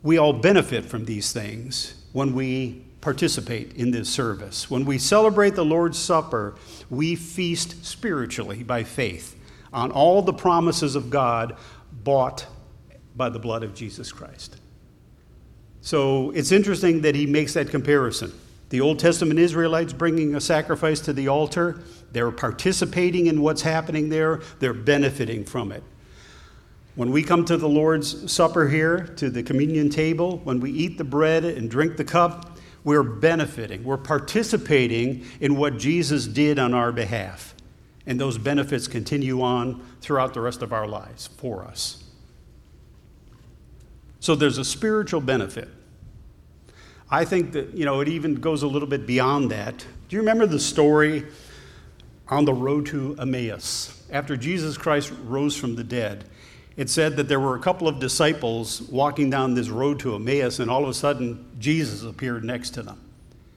We 0.02 0.17
all 0.17 0.34
benefit 0.34 0.86
from 0.86 1.06
these 1.06 1.32
things 1.34 1.93
when 2.13 2.34
we 2.34 2.86
participate 3.02 3.73
in 3.73 3.91
this 3.91 4.10
service. 4.10 4.69
When 4.69 4.86
we 4.86 4.97
celebrate 4.97 5.56
the 5.56 5.65
Lord's 5.65 5.97
Supper, 5.97 6.56
we 6.89 7.15
feast 7.15 7.86
spiritually 7.86 8.63
by 8.63 8.84
faith 8.84 9.36
on 9.71 9.91
all 9.91 10.21
the 10.21 10.34
promises 10.34 10.95
of 10.95 11.10
God 11.10 11.58
bought 11.91 12.45
by 13.15 13.30
the 13.30 13.39
blood 13.39 13.63
of 13.63 13.73
Jesus 13.73 14.12
Christ. 14.12 14.58
So 15.82 16.32
it's 16.32 16.52
interesting 16.52 17.02
that 17.02 17.15
he 17.15 17.25
makes 17.25 17.54
that 17.54 17.69
comparison. 17.69 18.34
The 18.69 18.82
Old 18.82 18.99
Testament 18.99 19.39
Israelites 19.39 19.93
bringing 19.93 20.36
a 20.36 20.41
sacrifice 20.41 20.99
to 21.01 21.13
the 21.13 21.27
altar, 21.27 21.82
they're 22.12 22.32
participating 22.32 23.27
in 23.27 23.41
what's 23.41 23.63
happening 23.63 24.10
there, 24.10 24.41
they're 24.60 24.73
benefiting 24.73 25.43
from 25.43 25.71
it. 25.71 25.84
When 26.95 27.12
we 27.12 27.23
come 27.23 27.45
to 27.45 27.58
the 27.58 27.69
Lord's 27.69 28.32
Supper 28.32 28.67
here, 28.67 29.08
to 29.15 29.29
the 29.29 29.41
communion 29.41 29.89
table, 29.89 30.38
when 30.43 30.60
we 30.60 30.71
eat 30.71 30.97
the 30.97 31.03
bread 31.03 31.45
and 31.45 31.69
drink 31.69 31.97
the 31.97 32.03
cup, 32.03 32.58
we're 32.84 33.03
benefiting. 33.03 33.84
We're 33.84 33.97
participating 33.97 35.25
in 35.39 35.55
what 35.55 35.77
Jesus 35.77 36.27
did 36.27 36.60
on 36.60 36.73
our 36.73 36.91
behalf. 36.91 37.55
And 38.05 38.19
those 38.19 38.38
benefits 38.38 38.88
continue 38.88 39.41
on 39.41 39.86
throughout 40.01 40.34
the 40.34 40.41
rest 40.41 40.62
of 40.62 40.73
our 40.73 40.88
lives 40.88 41.27
for 41.27 41.63
us. 41.63 42.03
So 44.19 44.36
there's 44.36 44.58
a 44.58 44.65
spiritual 44.65 45.21
benefit. 45.21 45.69
I 47.12 47.26
think 47.26 47.54
that, 47.54 47.74
you 47.74 47.86
know, 47.86 48.02
it 48.02 48.08
even 48.08 48.36
goes 48.36 48.63
a 48.63 48.67
little 48.67 48.88
bit 48.88 49.08
beyond 49.08 49.52
that. 49.52 49.80
Do 49.80 50.15
you 50.15 50.19
remember 50.19 50.45
the 50.45 50.60
story 50.60 51.26
on 52.28 52.45
the 52.45 52.54
road 52.54 52.86
to 52.88 53.15
Emmaus? 53.19 54.04
After 54.12 54.38
Jesus 54.38 54.78
Christ 54.78 55.12
rose 55.24 55.56
from 55.56 55.76
the 55.76 55.84
dead, 55.84 56.26
it 56.78 56.89
said 56.89 57.17
that 57.17 57.28
there 57.28 57.39
were 57.39 57.56
a 57.56 57.60
couple 57.60 57.88
of 57.88 58.00
disciples 58.00 58.82
walking 58.84 59.30
down 59.30 59.54
this 59.54 59.69
road 59.69 60.00
to 60.02 60.15
Emmaus, 60.15 60.60
and 60.60 60.69
all 60.69 60.84
of 60.84 60.89
a 60.89 60.93
sudden, 60.93 61.45
Jesus 61.60 62.04
appeared 62.04 62.43
next 62.43 62.72
to 62.72 62.84
them. 62.84 63.00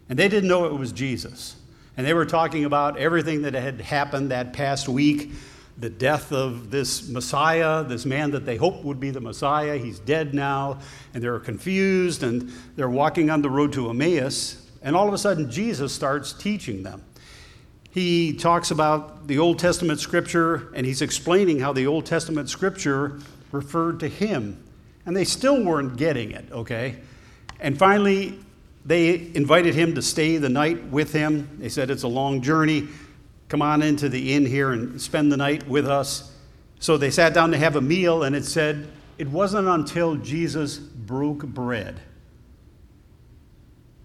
And 0.09 0.19
they 0.19 0.29
didn't 0.29 0.49
know 0.49 0.67
it 0.67 0.73
was 0.73 0.93
Jesus. 0.93 1.57
And 1.97 2.07
they 2.07 2.15
were 2.15 2.27
talking 2.27 2.65
about 2.65 2.99
everything 2.99 3.43
that 3.43 3.55
had 3.55 3.81
happened 3.81 4.31
that 4.31 4.53
past 4.53 4.89
week 4.89 5.31
the 5.83 5.91
death 5.91 6.33
of 6.33 6.71
this 6.71 7.09
Messiah, 7.09 7.83
this 7.83 8.07
man 8.07 8.31
that 8.31 8.47
they 8.47 8.57
hoped 8.57 8.85
would 8.85 9.01
be 9.01 9.11
the 9.11 9.21
Messiah. 9.21 9.77
He's 9.77 9.99
dead 9.99 10.33
now, 10.33 10.79
and 11.13 11.21
they're 11.21 11.41
confused, 11.41 12.23
and 12.23 12.53
they're 12.77 12.89
walking 12.89 13.31
on 13.31 13.43
the 13.43 13.51
road 13.51 13.73
to 13.73 13.91
Emmaus, 13.91 14.71
and 14.83 14.95
all 14.95 15.09
of 15.09 15.13
a 15.13 15.19
sudden, 15.19 15.51
Jesus 15.51 15.93
starts 15.93 16.33
teaching 16.33 16.85
them. 16.85 17.03
He 17.91 18.33
talks 18.33 18.71
about 18.71 19.27
the 19.27 19.41
Old 19.41 19.59
Testament 19.59 19.99
scripture, 19.99 20.73
and 20.73 20.87
he's 20.87 21.03
explaining 21.03 21.59
how 21.59 21.73
the 21.73 21.89
Old 21.89 22.07
Testament 22.07 22.49
scripture 22.49 23.19
referred 23.51 23.99
to 24.01 24.09
him. 24.09 24.63
And 25.05 25.17
they 25.17 25.25
still 25.25 25.65
weren't 25.65 25.97
getting 25.97 26.31
it, 26.31 26.45
okay? 26.53 27.01
And 27.59 27.77
finally, 27.77 28.39
they 28.85 29.33
invited 29.35 29.75
him 29.75 29.97
to 29.97 30.03
stay 30.03 30.37
the 30.37 30.49
night 30.49 30.85
with 30.87 31.13
him. 31.13 31.49
They 31.59 31.69
said, 31.69 31.91
It's 31.91 32.05
a 32.05 32.09
long 32.09 32.41
journey. 32.41 32.87
Come 33.53 33.61
on 33.61 33.83
into 33.83 34.09
the 34.09 34.33
inn 34.33 34.47
here 34.47 34.73
and 34.73 34.99
spend 34.99 35.31
the 35.31 35.37
night 35.37 35.69
with 35.69 35.87
us. 35.87 36.33
So 36.81 36.97
they 36.97 37.11
sat 37.11 37.35
down 37.35 37.51
to 37.51 37.59
have 37.59 37.77
a 37.77 37.83
meal, 37.83 38.23
and 38.23 38.35
it 38.35 38.47
said, 38.47 38.89
it 39.19 39.29
wasn't 39.29 39.69
until 39.69 40.15
Jesus 40.15 40.79
broke 40.79 41.45
bread 41.45 42.01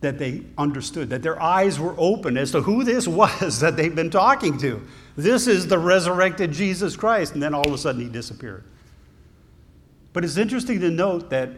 that 0.02 0.20
they 0.20 0.44
understood, 0.58 1.12
that 1.12 1.24
their 1.24 1.42
eyes 1.42 1.80
were 1.80 1.96
open 1.98 2.36
as 2.36 2.52
to 2.52 2.62
who 2.62 2.84
this 2.84 3.08
was 3.08 3.60
that 3.62 3.78
they've 3.78 3.96
been 3.96 4.10
talking 4.10 4.58
to. 4.58 4.86
This 5.16 5.48
is 5.48 5.66
the 5.66 5.80
resurrected 5.80 6.52
Jesus 6.52 6.98
Christ. 6.98 7.34
And 7.34 7.42
then 7.42 7.54
all 7.54 7.66
of 7.66 7.74
a 7.74 7.78
sudden 7.78 8.02
he 8.02 8.10
disappeared. 8.10 8.66
But 10.12 10.26
it's 10.26 10.36
interesting 10.36 10.82
to 10.82 10.92
note 10.92 11.30
that 11.30 11.52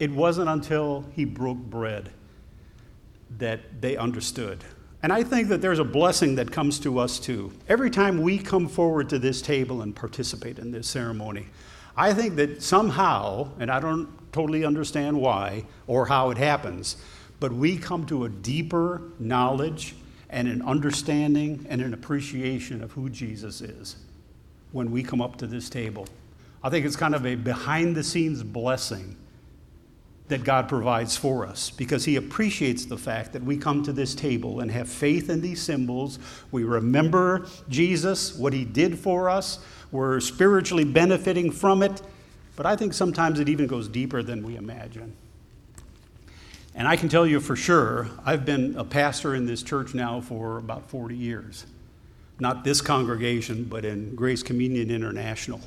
it 0.00 0.10
wasn't 0.10 0.48
until 0.48 1.04
he 1.12 1.24
broke 1.24 1.58
bread 1.58 2.10
that 3.38 3.80
they 3.80 3.96
understood. 3.96 4.64
And 5.04 5.12
I 5.12 5.22
think 5.22 5.48
that 5.48 5.60
there's 5.60 5.80
a 5.80 5.84
blessing 5.84 6.36
that 6.36 6.50
comes 6.50 6.80
to 6.80 6.98
us 6.98 7.18
too. 7.18 7.52
Every 7.68 7.90
time 7.90 8.22
we 8.22 8.38
come 8.38 8.66
forward 8.66 9.10
to 9.10 9.18
this 9.18 9.42
table 9.42 9.82
and 9.82 9.94
participate 9.94 10.58
in 10.58 10.70
this 10.70 10.88
ceremony, 10.88 11.48
I 11.94 12.14
think 12.14 12.36
that 12.36 12.62
somehow, 12.62 13.50
and 13.58 13.70
I 13.70 13.80
don't 13.80 14.08
totally 14.32 14.64
understand 14.64 15.20
why 15.20 15.66
or 15.86 16.06
how 16.06 16.30
it 16.30 16.38
happens, 16.38 16.96
but 17.38 17.52
we 17.52 17.76
come 17.76 18.06
to 18.06 18.24
a 18.24 18.30
deeper 18.30 19.02
knowledge 19.18 19.94
and 20.30 20.48
an 20.48 20.62
understanding 20.62 21.66
and 21.68 21.82
an 21.82 21.92
appreciation 21.92 22.82
of 22.82 22.92
who 22.92 23.10
Jesus 23.10 23.60
is 23.60 23.96
when 24.72 24.90
we 24.90 25.02
come 25.02 25.20
up 25.20 25.36
to 25.36 25.46
this 25.46 25.68
table. 25.68 26.06
I 26.62 26.70
think 26.70 26.86
it's 26.86 26.96
kind 26.96 27.14
of 27.14 27.26
a 27.26 27.34
behind 27.34 27.94
the 27.94 28.02
scenes 28.02 28.42
blessing 28.42 29.18
that 30.28 30.42
God 30.42 30.68
provides 30.68 31.16
for 31.16 31.46
us 31.46 31.70
because 31.70 32.04
He 32.04 32.16
appreciates 32.16 32.86
the 32.86 32.96
fact 32.96 33.32
that 33.34 33.42
we 33.42 33.56
come 33.56 33.82
to 33.82 33.92
this 33.92 34.14
table 34.14 34.60
and 34.60 34.70
have 34.70 34.88
faith 34.88 35.28
in 35.28 35.40
these 35.40 35.60
symbols. 35.60 36.18
We 36.50 36.64
remember 36.64 37.46
Jesus, 37.68 38.34
what 38.34 38.52
He 38.52 38.64
did 38.64 38.98
for 38.98 39.28
us. 39.28 39.58
We're 39.92 40.20
spiritually 40.20 40.84
benefiting 40.84 41.50
from 41.50 41.82
it. 41.82 42.00
But 42.56 42.66
I 42.66 42.76
think 42.76 42.94
sometimes 42.94 43.40
it 43.40 43.48
even 43.48 43.66
goes 43.66 43.88
deeper 43.88 44.22
than 44.22 44.42
we 44.42 44.56
imagine. 44.56 45.14
And 46.74 46.88
I 46.88 46.96
can 46.96 47.08
tell 47.08 47.26
you 47.26 47.38
for 47.38 47.54
sure, 47.54 48.08
I've 48.24 48.44
been 48.44 48.76
a 48.76 48.84
pastor 48.84 49.34
in 49.34 49.46
this 49.46 49.62
church 49.62 49.94
now 49.94 50.20
for 50.20 50.58
about 50.58 50.88
40 50.88 51.16
years. 51.16 51.66
Not 52.40 52.64
this 52.64 52.80
congregation, 52.80 53.64
but 53.64 53.84
in 53.84 54.14
Grace 54.16 54.42
Communion 54.42 54.90
International. 54.90 55.60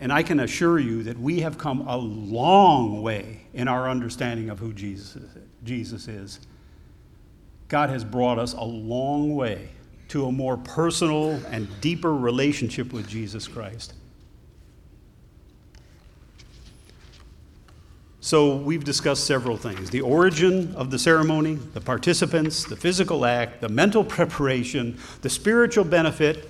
And 0.00 0.12
I 0.12 0.22
can 0.22 0.40
assure 0.40 0.78
you 0.78 1.02
that 1.04 1.18
we 1.18 1.40
have 1.40 1.56
come 1.56 1.86
a 1.86 1.96
long 1.96 3.02
way 3.02 3.46
in 3.54 3.68
our 3.68 3.88
understanding 3.88 4.50
of 4.50 4.58
who 4.58 4.72
Jesus 4.72 5.16
is. 5.16 5.30
Jesus 5.64 6.08
is. 6.08 6.40
God 7.68 7.90
has 7.90 8.04
brought 8.04 8.38
us 8.38 8.52
a 8.52 8.64
long 8.64 9.34
way 9.34 9.68
to 10.08 10.26
a 10.26 10.32
more 10.32 10.56
personal 10.56 11.40
and 11.50 11.68
deeper 11.80 12.14
relationship 12.14 12.92
with 12.92 13.08
Jesus 13.08 13.48
Christ. 13.48 13.94
So, 18.20 18.56
we've 18.56 18.84
discussed 18.84 19.26
several 19.26 19.58
things 19.58 19.90
the 19.90 20.00
origin 20.00 20.74
of 20.76 20.90
the 20.90 20.98
ceremony, 20.98 21.56
the 21.56 21.80
participants, 21.80 22.64
the 22.64 22.74
physical 22.76 23.26
act, 23.26 23.60
the 23.60 23.68
mental 23.68 24.02
preparation, 24.16 24.98
the 25.20 25.28
spiritual 25.28 25.84
benefit. 25.84 26.48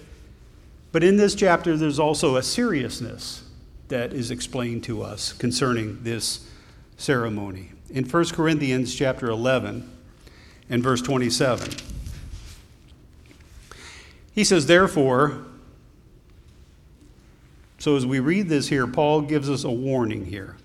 But 0.94 1.02
in 1.02 1.16
this 1.16 1.34
chapter, 1.34 1.76
there's 1.76 1.98
also 1.98 2.36
a 2.36 2.42
seriousness 2.44 3.42
that 3.88 4.12
is 4.12 4.30
explained 4.30 4.84
to 4.84 5.02
us 5.02 5.32
concerning 5.32 6.04
this 6.04 6.48
ceremony. 6.96 7.72
In 7.90 8.04
1 8.04 8.26
Corinthians 8.26 8.94
chapter 8.94 9.28
11 9.28 9.90
and 10.70 10.82
verse 10.84 11.02
27, 11.02 11.72
he 14.34 14.44
says, 14.44 14.66
Therefore, 14.66 15.44
so 17.78 17.96
as 17.96 18.06
we 18.06 18.20
read 18.20 18.48
this 18.48 18.68
here, 18.68 18.86
Paul 18.86 19.22
gives 19.22 19.50
us 19.50 19.64
a 19.64 19.72
warning 19.72 20.26
here 20.26 20.56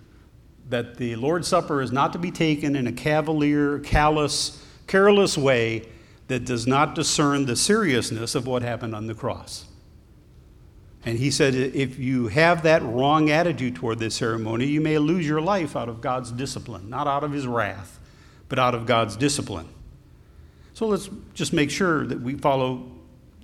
that 0.69 0.97
the 0.97 1.15
Lord's 1.15 1.47
Supper 1.47 1.81
is 1.81 1.91
not 1.91 2.13
to 2.13 2.19
be 2.19 2.29
taken 2.29 2.75
in 2.75 2.85
a 2.85 2.93
cavalier, 2.93 3.79
callous, 3.79 4.63
careless 4.85 5.39
way 5.39 5.87
that 6.27 6.45
does 6.45 6.67
not 6.67 6.93
discern 6.93 7.47
the 7.47 7.55
seriousness 7.55 8.35
of 8.35 8.45
what 8.45 8.61
happened 8.61 8.93
on 8.93 9.07
the 9.07 9.15
cross. 9.15 9.65
And 11.05 11.17
he 11.17 11.31
said, 11.31 11.55
if 11.55 11.97
you 11.97 12.27
have 12.27 12.63
that 12.63 12.83
wrong 12.83 13.29
attitude 13.29 13.75
toward 13.75 13.99
this 13.99 14.15
ceremony, 14.15 14.65
you 14.65 14.81
may 14.81 14.97
lose 14.97 15.25
your 15.25 15.41
life 15.41 15.75
out 15.75 15.87
of 15.87 16.01
God's 16.01 16.31
discipline, 16.31 16.89
not 16.89 17.07
out 17.07 17.23
of 17.23 17.31
his 17.31 17.47
wrath, 17.47 17.99
but 18.49 18.59
out 18.59 18.75
of 18.75 18.85
God's 18.85 19.15
discipline. 19.15 19.69
So 20.73 20.87
let's 20.87 21.09
just 21.33 21.53
make 21.53 21.71
sure 21.71 22.05
that 22.05 22.19
we 22.19 22.35
follow 22.35 22.85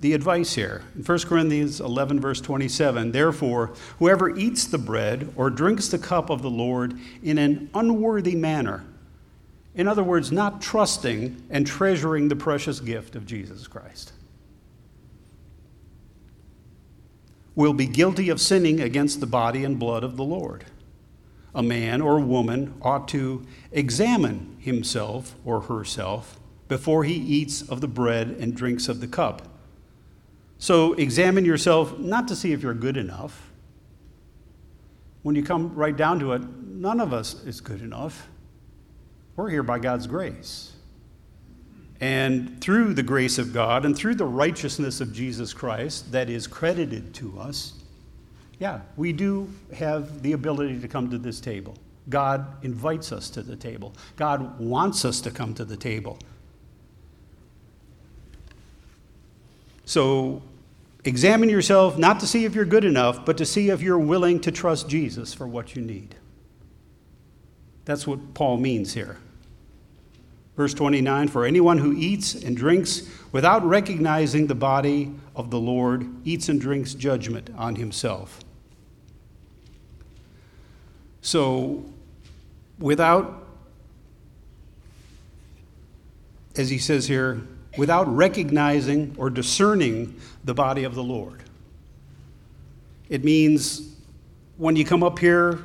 the 0.00 0.12
advice 0.12 0.54
here. 0.54 0.82
In 0.94 1.02
1 1.02 1.18
Corinthians 1.20 1.80
11, 1.80 2.20
verse 2.20 2.40
27, 2.40 3.12
therefore, 3.12 3.72
whoever 3.98 4.36
eats 4.36 4.66
the 4.66 4.78
bread 4.78 5.32
or 5.36 5.48
drinks 5.48 5.88
the 5.88 5.98
cup 5.98 6.28
of 6.28 6.42
the 6.42 6.50
Lord 6.50 6.98
in 7.22 7.38
an 7.38 7.70
unworthy 7.74 8.34
manner, 8.34 8.84
in 9.74 9.88
other 9.88 10.04
words, 10.04 10.30
not 10.30 10.60
trusting 10.60 11.42
and 11.50 11.66
treasuring 11.66 12.28
the 12.28 12.36
precious 12.36 12.80
gift 12.80 13.16
of 13.16 13.26
Jesus 13.26 13.66
Christ, 13.66 14.12
will 17.56 17.72
be 17.72 17.86
guilty 17.86 18.28
of 18.28 18.40
sinning 18.40 18.80
against 18.80 19.18
the 19.18 19.26
body 19.26 19.64
and 19.64 19.78
blood 19.78 20.04
of 20.04 20.16
the 20.16 20.22
Lord. 20.24 20.66
A 21.54 21.62
man 21.62 22.02
or 22.02 22.20
woman 22.20 22.74
ought 22.82 23.08
to 23.08 23.44
examine 23.72 24.58
himself 24.60 25.34
or 25.44 25.62
herself 25.62 26.38
before 26.68 27.04
he 27.04 27.14
eats 27.14 27.62
of 27.62 27.80
the 27.80 27.88
bread 27.88 28.36
and 28.38 28.54
drinks 28.54 28.88
of 28.88 29.00
the 29.00 29.08
cup. 29.08 29.48
So 30.58 30.92
examine 30.94 31.44
yourself 31.44 31.98
not 31.98 32.28
to 32.28 32.36
see 32.36 32.52
if 32.52 32.62
you're 32.62 32.74
good 32.74 32.98
enough. 32.98 33.50
When 35.22 35.34
you 35.34 35.42
come 35.42 35.74
right 35.74 35.96
down 35.96 36.20
to 36.20 36.34
it, 36.34 36.42
none 36.42 37.00
of 37.00 37.12
us 37.12 37.42
is 37.44 37.60
good 37.60 37.80
enough. 37.80 38.28
We're 39.34 39.50
here 39.50 39.62
by 39.62 39.78
God's 39.78 40.06
grace. 40.06 40.75
And 42.00 42.60
through 42.60 42.94
the 42.94 43.02
grace 43.02 43.38
of 43.38 43.52
God 43.52 43.84
and 43.84 43.96
through 43.96 44.16
the 44.16 44.26
righteousness 44.26 45.00
of 45.00 45.12
Jesus 45.12 45.54
Christ 45.54 46.12
that 46.12 46.28
is 46.28 46.46
credited 46.46 47.14
to 47.14 47.38
us, 47.38 47.72
yeah, 48.58 48.80
we 48.96 49.12
do 49.12 49.50
have 49.74 50.22
the 50.22 50.32
ability 50.32 50.80
to 50.80 50.88
come 50.88 51.10
to 51.10 51.18
this 51.18 51.40
table. 51.40 51.76
God 52.08 52.64
invites 52.64 53.12
us 53.12 53.30
to 53.30 53.42
the 53.42 53.56
table. 53.56 53.94
God 54.16 54.58
wants 54.58 55.04
us 55.04 55.20
to 55.22 55.30
come 55.30 55.54
to 55.54 55.64
the 55.64 55.76
table. 55.76 56.18
So 59.84 60.42
examine 61.04 61.48
yourself 61.48 61.96
not 61.96 62.20
to 62.20 62.26
see 62.26 62.44
if 62.44 62.54
you're 62.54 62.64
good 62.64 62.84
enough, 62.84 63.24
but 63.24 63.36
to 63.38 63.46
see 63.46 63.70
if 63.70 63.80
you're 63.82 63.98
willing 63.98 64.40
to 64.40 64.52
trust 64.52 64.88
Jesus 64.88 65.32
for 65.32 65.46
what 65.46 65.74
you 65.74 65.82
need. 65.82 66.14
That's 67.84 68.06
what 68.06 68.34
Paul 68.34 68.56
means 68.56 68.94
here. 68.94 69.18
Verse 70.56 70.74
29 70.74 71.28
For 71.28 71.44
anyone 71.44 71.78
who 71.78 71.92
eats 71.92 72.34
and 72.34 72.56
drinks 72.56 73.02
without 73.32 73.64
recognizing 73.64 74.46
the 74.46 74.54
body 74.54 75.12
of 75.34 75.50
the 75.50 75.58
Lord 75.58 76.06
eats 76.24 76.48
and 76.48 76.60
drinks 76.60 76.94
judgment 76.94 77.50
on 77.56 77.76
himself. 77.76 78.40
So, 81.20 81.84
without, 82.78 83.46
as 86.56 86.70
he 86.70 86.78
says 86.78 87.06
here, 87.06 87.42
without 87.76 88.06
recognizing 88.08 89.14
or 89.18 89.28
discerning 89.28 90.18
the 90.44 90.54
body 90.54 90.84
of 90.84 90.94
the 90.94 91.02
Lord. 91.02 91.42
It 93.08 93.24
means 93.24 93.94
when 94.56 94.76
you 94.76 94.84
come 94.84 95.02
up 95.02 95.18
here, 95.18 95.64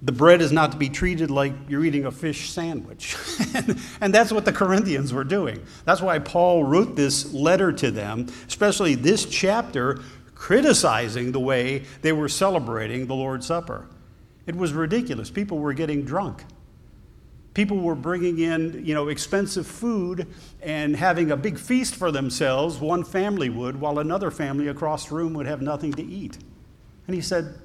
the 0.00 0.12
bread 0.12 0.40
is 0.40 0.52
not 0.52 0.72
to 0.72 0.78
be 0.78 0.88
treated 0.88 1.30
like 1.30 1.52
you're 1.68 1.84
eating 1.84 2.04
a 2.04 2.12
fish 2.12 2.50
sandwich. 2.50 3.16
and 4.00 4.14
that's 4.14 4.30
what 4.30 4.44
the 4.44 4.52
Corinthians 4.52 5.12
were 5.12 5.24
doing. 5.24 5.64
That's 5.84 6.00
why 6.00 6.20
Paul 6.20 6.62
wrote 6.62 6.94
this 6.94 7.32
letter 7.32 7.72
to 7.72 7.90
them, 7.90 8.28
especially 8.46 8.94
this 8.94 9.24
chapter, 9.24 10.00
criticizing 10.36 11.32
the 11.32 11.40
way 11.40 11.84
they 12.02 12.12
were 12.12 12.28
celebrating 12.28 13.06
the 13.06 13.14
Lord's 13.14 13.46
Supper. 13.46 13.88
It 14.46 14.54
was 14.54 14.72
ridiculous. 14.72 15.30
People 15.30 15.58
were 15.58 15.72
getting 15.72 16.04
drunk. 16.04 16.44
People 17.54 17.78
were 17.78 17.96
bringing 17.96 18.38
in, 18.38 18.84
you 18.86 18.94
know, 18.94 19.08
expensive 19.08 19.66
food 19.66 20.28
and 20.62 20.94
having 20.94 21.32
a 21.32 21.36
big 21.36 21.58
feast 21.58 21.96
for 21.96 22.12
themselves, 22.12 22.78
one 22.78 23.02
family 23.02 23.48
would, 23.48 23.80
while 23.80 23.98
another 23.98 24.30
family 24.30 24.68
across 24.68 25.08
the 25.08 25.16
room 25.16 25.34
would 25.34 25.46
have 25.46 25.60
nothing 25.60 25.92
to 25.94 26.02
eat. 26.04 26.38
And 27.08 27.16
he 27.16 27.20
said, 27.20 27.58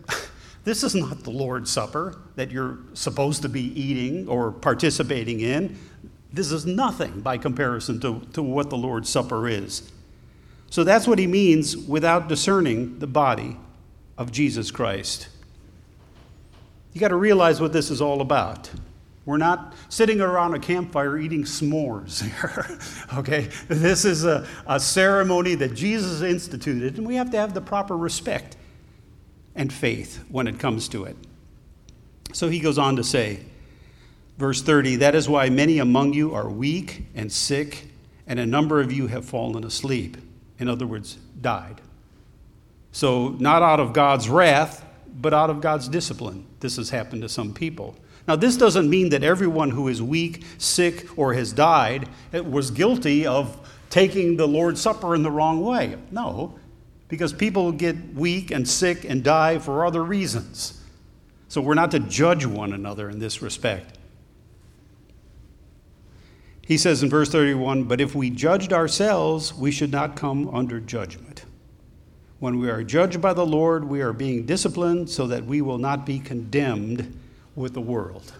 This 0.63 0.83
is 0.83 0.95
not 0.95 1.23
the 1.23 1.31
Lord's 1.31 1.69
Supper 1.69 2.17
that 2.35 2.51
you're 2.51 2.79
supposed 2.93 3.41
to 3.41 3.49
be 3.49 3.61
eating 3.79 4.27
or 4.29 4.51
participating 4.51 5.41
in. 5.41 5.77
This 6.31 6.51
is 6.51 6.65
nothing 6.65 7.21
by 7.21 7.37
comparison 7.37 7.99
to, 8.01 8.21
to 8.33 8.41
what 8.41 8.69
the 8.69 8.77
Lord's 8.77 9.09
Supper 9.09 9.47
is. 9.47 9.91
So 10.69 10.83
that's 10.83 11.07
what 11.07 11.19
he 11.19 11.27
means 11.27 11.77
without 11.77 12.27
discerning 12.27 12.97
the 12.99 13.07
body 13.07 13.57
of 14.17 14.31
Jesus 14.31 14.71
Christ. 14.71 15.27
You 16.93 17.01
got 17.01 17.09
to 17.09 17.15
realize 17.15 17.59
what 17.59 17.73
this 17.73 17.91
is 17.91 18.01
all 18.01 18.21
about. 18.21 18.71
We're 19.25 19.37
not 19.37 19.73
sitting 19.89 20.21
around 20.21 20.53
a 20.53 20.59
campfire 20.59 21.17
eating 21.17 21.43
s'mores 21.43 22.23
here. 22.23 22.79
okay? 23.19 23.49
This 23.67 24.05
is 24.05 24.25
a, 24.25 24.47
a 24.67 24.79
ceremony 24.79 25.55
that 25.55 25.73
Jesus 25.73 26.21
instituted, 26.21 26.97
and 26.97 27.07
we 27.07 27.15
have 27.15 27.31
to 27.31 27.37
have 27.37 27.53
the 27.53 27.61
proper 27.61 27.95
respect 27.95 28.57
and 29.55 29.71
faith 29.71 30.23
when 30.29 30.47
it 30.47 30.59
comes 30.59 30.87
to 30.89 31.05
it. 31.05 31.15
So 32.33 32.49
he 32.49 32.59
goes 32.59 32.77
on 32.77 32.95
to 32.95 33.03
say, 33.03 33.39
verse 34.37 34.61
30 34.61 34.97
That 34.97 35.15
is 35.15 35.29
why 35.29 35.49
many 35.49 35.79
among 35.79 36.13
you 36.13 36.33
are 36.33 36.49
weak 36.49 37.05
and 37.15 37.31
sick, 37.31 37.87
and 38.27 38.39
a 38.39 38.45
number 38.45 38.79
of 38.79 38.91
you 38.91 39.07
have 39.07 39.25
fallen 39.25 39.63
asleep. 39.63 40.17
In 40.59 40.67
other 40.67 40.87
words, 40.87 41.17
died. 41.41 41.81
So, 42.91 43.29
not 43.39 43.63
out 43.63 43.79
of 43.79 43.91
God's 43.91 44.29
wrath, 44.29 44.85
but 45.19 45.33
out 45.33 45.49
of 45.49 45.61
God's 45.61 45.87
discipline. 45.87 46.45
This 46.59 46.77
has 46.77 46.91
happened 46.91 47.23
to 47.23 47.29
some 47.29 47.53
people. 47.53 47.95
Now, 48.27 48.35
this 48.35 48.55
doesn't 48.55 48.89
mean 48.89 49.09
that 49.09 49.23
everyone 49.23 49.71
who 49.71 49.87
is 49.87 50.01
weak, 50.01 50.43
sick, 50.57 51.17
or 51.17 51.33
has 51.33 51.51
died 51.51 52.07
was 52.31 52.71
guilty 52.71 53.25
of 53.25 53.69
taking 53.89 54.37
the 54.37 54.47
Lord's 54.47 54.79
Supper 54.79 55.15
in 55.15 55.23
the 55.23 55.31
wrong 55.31 55.63
way. 55.63 55.97
No, 56.11 56.57
because 57.13 57.31
people 57.31 57.71
get 57.71 58.15
weak 58.15 58.49
and 58.49 58.67
sick 58.67 59.05
and 59.05 59.23
die 59.23 59.59
for 59.59 59.85
other 59.85 60.03
reasons. 60.03 60.81
So 61.47 61.61
we're 61.61 61.75
not 61.75 61.91
to 61.91 61.99
judge 61.99 62.43
one 62.43 62.73
another 62.73 63.07
in 63.07 63.19
this 63.19 63.39
respect. 63.39 63.99
He 66.63 66.75
says 66.75 67.03
in 67.03 67.11
verse 67.11 67.29
31 67.29 67.83
But 67.83 68.01
if 68.01 68.15
we 68.15 68.31
judged 68.31 68.73
ourselves, 68.73 69.53
we 69.53 69.69
should 69.69 69.91
not 69.91 70.15
come 70.15 70.49
under 70.49 70.79
judgment. 70.79 71.45
When 72.39 72.57
we 72.57 72.67
are 72.71 72.83
judged 72.83 73.21
by 73.21 73.33
the 73.33 73.45
Lord, 73.45 73.83
we 73.83 74.01
are 74.01 74.11
being 74.11 74.47
disciplined 74.47 75.07
so 75.11 75.27
that 75.27 75.45
we 75.45 75.61
will 75.61 75.77
not 75.77 76.07
be 76.07 76.17
condemned 76.17 77.15
with 77.55 77.75
the 77.75 77.81
world. 77.81 78.33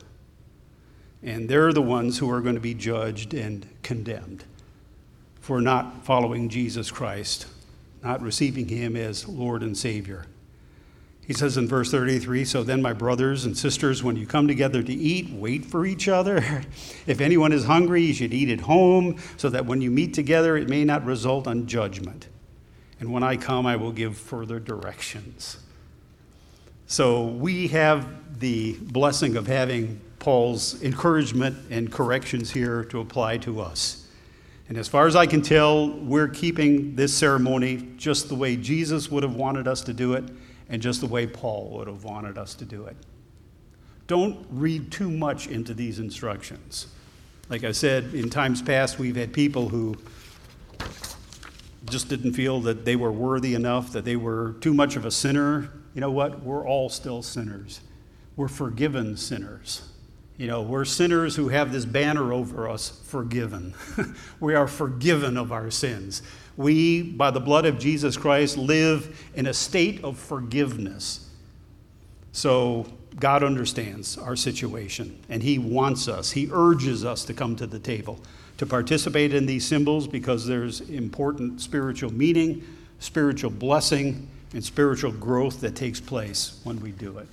And 1.21 1.47
they're 1.47 1.73
the 1.73 1.83
ones 1.83 2.17
who 2.17 2.31
are 2.31 2.41
going 2.41 2.55
to 2.55 2.59
be 2.59 2.73
judged 2.73 3.35
and 3.35 3.67
condemned 3.83 4.45
for 5.39 5.61
not 5.61 6.03
following 6.03 6.49
Jesus 6.49 6.89
Christ, 6.89 7.45
not 8.03 8.21
receiving 8.21 8.67
him 8.67 8.95
as 8.95 9.27
Lord 9.27 9.63
and 9.63 9.77
Savior. 9.77 10.27
He 11.25 11.33
says 11.33 11.55
in 11.55 11.67
verse 11.67 11.89
33 11.89 12.43
So 12.43 12.63
then, 12.63 12.81
my 12.81 12.93
brothers 12.93 13.45
and 13.45 13.57
sisters, 13.57 14.03
when 14.03 14.15
you 14.15 14.27
come 14.27 14.47
together 14.47 14.83
to 14.83 14.93
eat, 14.93 15.29
wait 15.31 15.65
for 15.65 15.85
each 15.85 16.07
other. 16.07 16.37
if 17.07 17.21
anyone 17.21 17.53
is 17.53 17.63
hungry, 17.65 18.03
you 18.03 18.13
should 18.13 18.33
eat 18.33 18.49
at 18.49 18.61
home, 18.61 19.17
so 19.37 19.49
that 19.49 19.65
when 19.65 19.81
you 19.81 19.89
meet 19.89 20.13
together, 20.13 20.57
it 20.57 20.67
may 20.67 20.83
not 20.83 21.05
result 21.05 21.47
on 21.47 21.65
judgment. 21.65 22.27
And 22.99 23.11
when 23.11 23.23
I 23.23 23.37
come, 23.37 23.65
I 23.65 23.77
will 23.77 23.91
give 23.91 24.17
further 24.17 24.59
directions. 24.59 25.57
So 26.87 27.25
we 27.25 27.69
have 27.69 28.39
the 28.39 28.73
blessing 28.81 29.37
of 29.37 29.47
having 29.47 29.99
Paul's 30.19 30.81
encouragement 30.83 31.57
and 31.69 31.91
corrections 31.91 32.51
here 32.51 32.83
to 32.85 32.99
apply 32.99 33.37
to 33.39 33.61
us. 33.61 34.02
And 34.73 34.79
as 34.79 34.87
far 34.87 35.05
as 35.05 35.15
I 35.15 35.27
can 35.27 35.43
tell, 35.43 35.91
we're 35.99 36.27
keeping 36.27 36.95
this 36.95 37.13
ceremony 37.13 37.89
just 37.95 38.27
the 38.27 38.33
way 38.33 38.55
Jesus 38.55 39.11
would 39.11 39.21
have 39.21 39.35
wanted 39.35 39.67
us 39.67 39.81
to 39.81 39.93
do 39.93 40.13
it 40.13 40.23
and 40.67 40.81
just 40.81 40.99
the 40.99 41.05
way 41.05 41.27
Paul 41.27 41.69
would 41.77 41.87
have 41.87 42.03
wanted 42.03 42.39
us 42.39 42.55
to 42.55 42.65
do 42.65 42.85
it. 42.85 42.97
Don't 44.07 44.47
read 44.49 44.91
too 44.91 45.11
much 45.11 45.45
into 45.45 45.75
these 45.75 45.99
instructions. 45.99 46.87
Like 47.49 47.63
I 47.63 47.71
said, 47.71 48.15
in 48.15 48.31
times 48.31 48.63
past, 48.63 48.97
we've 48.97 49.15
had 49.15 49.31
people 49.31 49.69
who 49.69 49.95
just 51.85 52.09
didn't 52.09 52.33
feel 52.33 52.59
that 52.61 52.83
they 52.83 52.95
were 52.95 53.11
worthy 53.11 53.53
enough, 53.53 53.91
that 53.91 54.05
they 54.05 54.15
were 54.15 54.55
too 54.59 54.73
much 54.73 54.95
of 54.95 55.05
a 55.05 55.11
sinner. 55.11 55.69
You 55.93 56.01
know 56.01 56.09
what? 56.09 56.41
We're 56.41 56.67
all 56.67 56.89
still 56.89 57.21
sinners. 57.21 57.81
We're 58.35 58.47
forgiven 58.47 59.17
sinners. 59.17 59.87
You 60.37 60.47
know, 60.47 60.61
we're 60.63 60.85
sinners 60.85 61.35
who 61.35 61.49
have 61.49 61.71
this 61.71 61.85
banner 61.85 62.33
over 62.33 62.67
us 62.67 62.89
forgiven. 63.05 63.75
we 64.39 64.55
are 64.55 64.67
forgiven 64.67 65.37
of 65.37 65.51
our 65.51 65.69
sins. 65.69 66.23
We, 66.57 67.03
by 67.03 67.31
the 67.31 67.39
blood 67.39 67.65
of 67.65 67.77
Jesus 67.77 68.17
Christ, 68.17 68.57
live 68.57 69.19
in 69.35 69.45
a 69.45 69.53
state 69.53 70.03
of 70.03 70.17
forgiveness. 70.17 71.29
So 72.31 72.87
God 73.19 73.43
understands 73.43 74.17
our 74.17 74.35
situation 74.35 75.19
and 75.29 75.43
He 75.43 75.59
wants 75.59 76.07
us, 76.07 76.31
He 76.31 76.49
urges 76.51 77.05
us 77.05 77.25
to 77.25 77.33
come 77.33 77.55
to 77.57 77.67
the 77.67 77.79
table, 77.79 78.19
to 78.57 78.65
participate 78.65 79.33
in 79.33 79.45
these 79.45 79.65
symbols 79.65 80.07
because 80.07 80.47
there's 80.47 80.81
important 80.81 81.61
spiritual 81.61 82.11
meaning, 82.11 82.63
spiritual 82.99 83.51
blessing, 83.51 84.27
and 84.53 84.63
spiritual 84.63 85.11
growth 85.11 85.61
that 85.61 85.75
takes 85.75 85.99
place 85.99 86.59
when 86.63 86.79
we 86.79 86.91
do 86.91 87.19
it. 87.19 87.27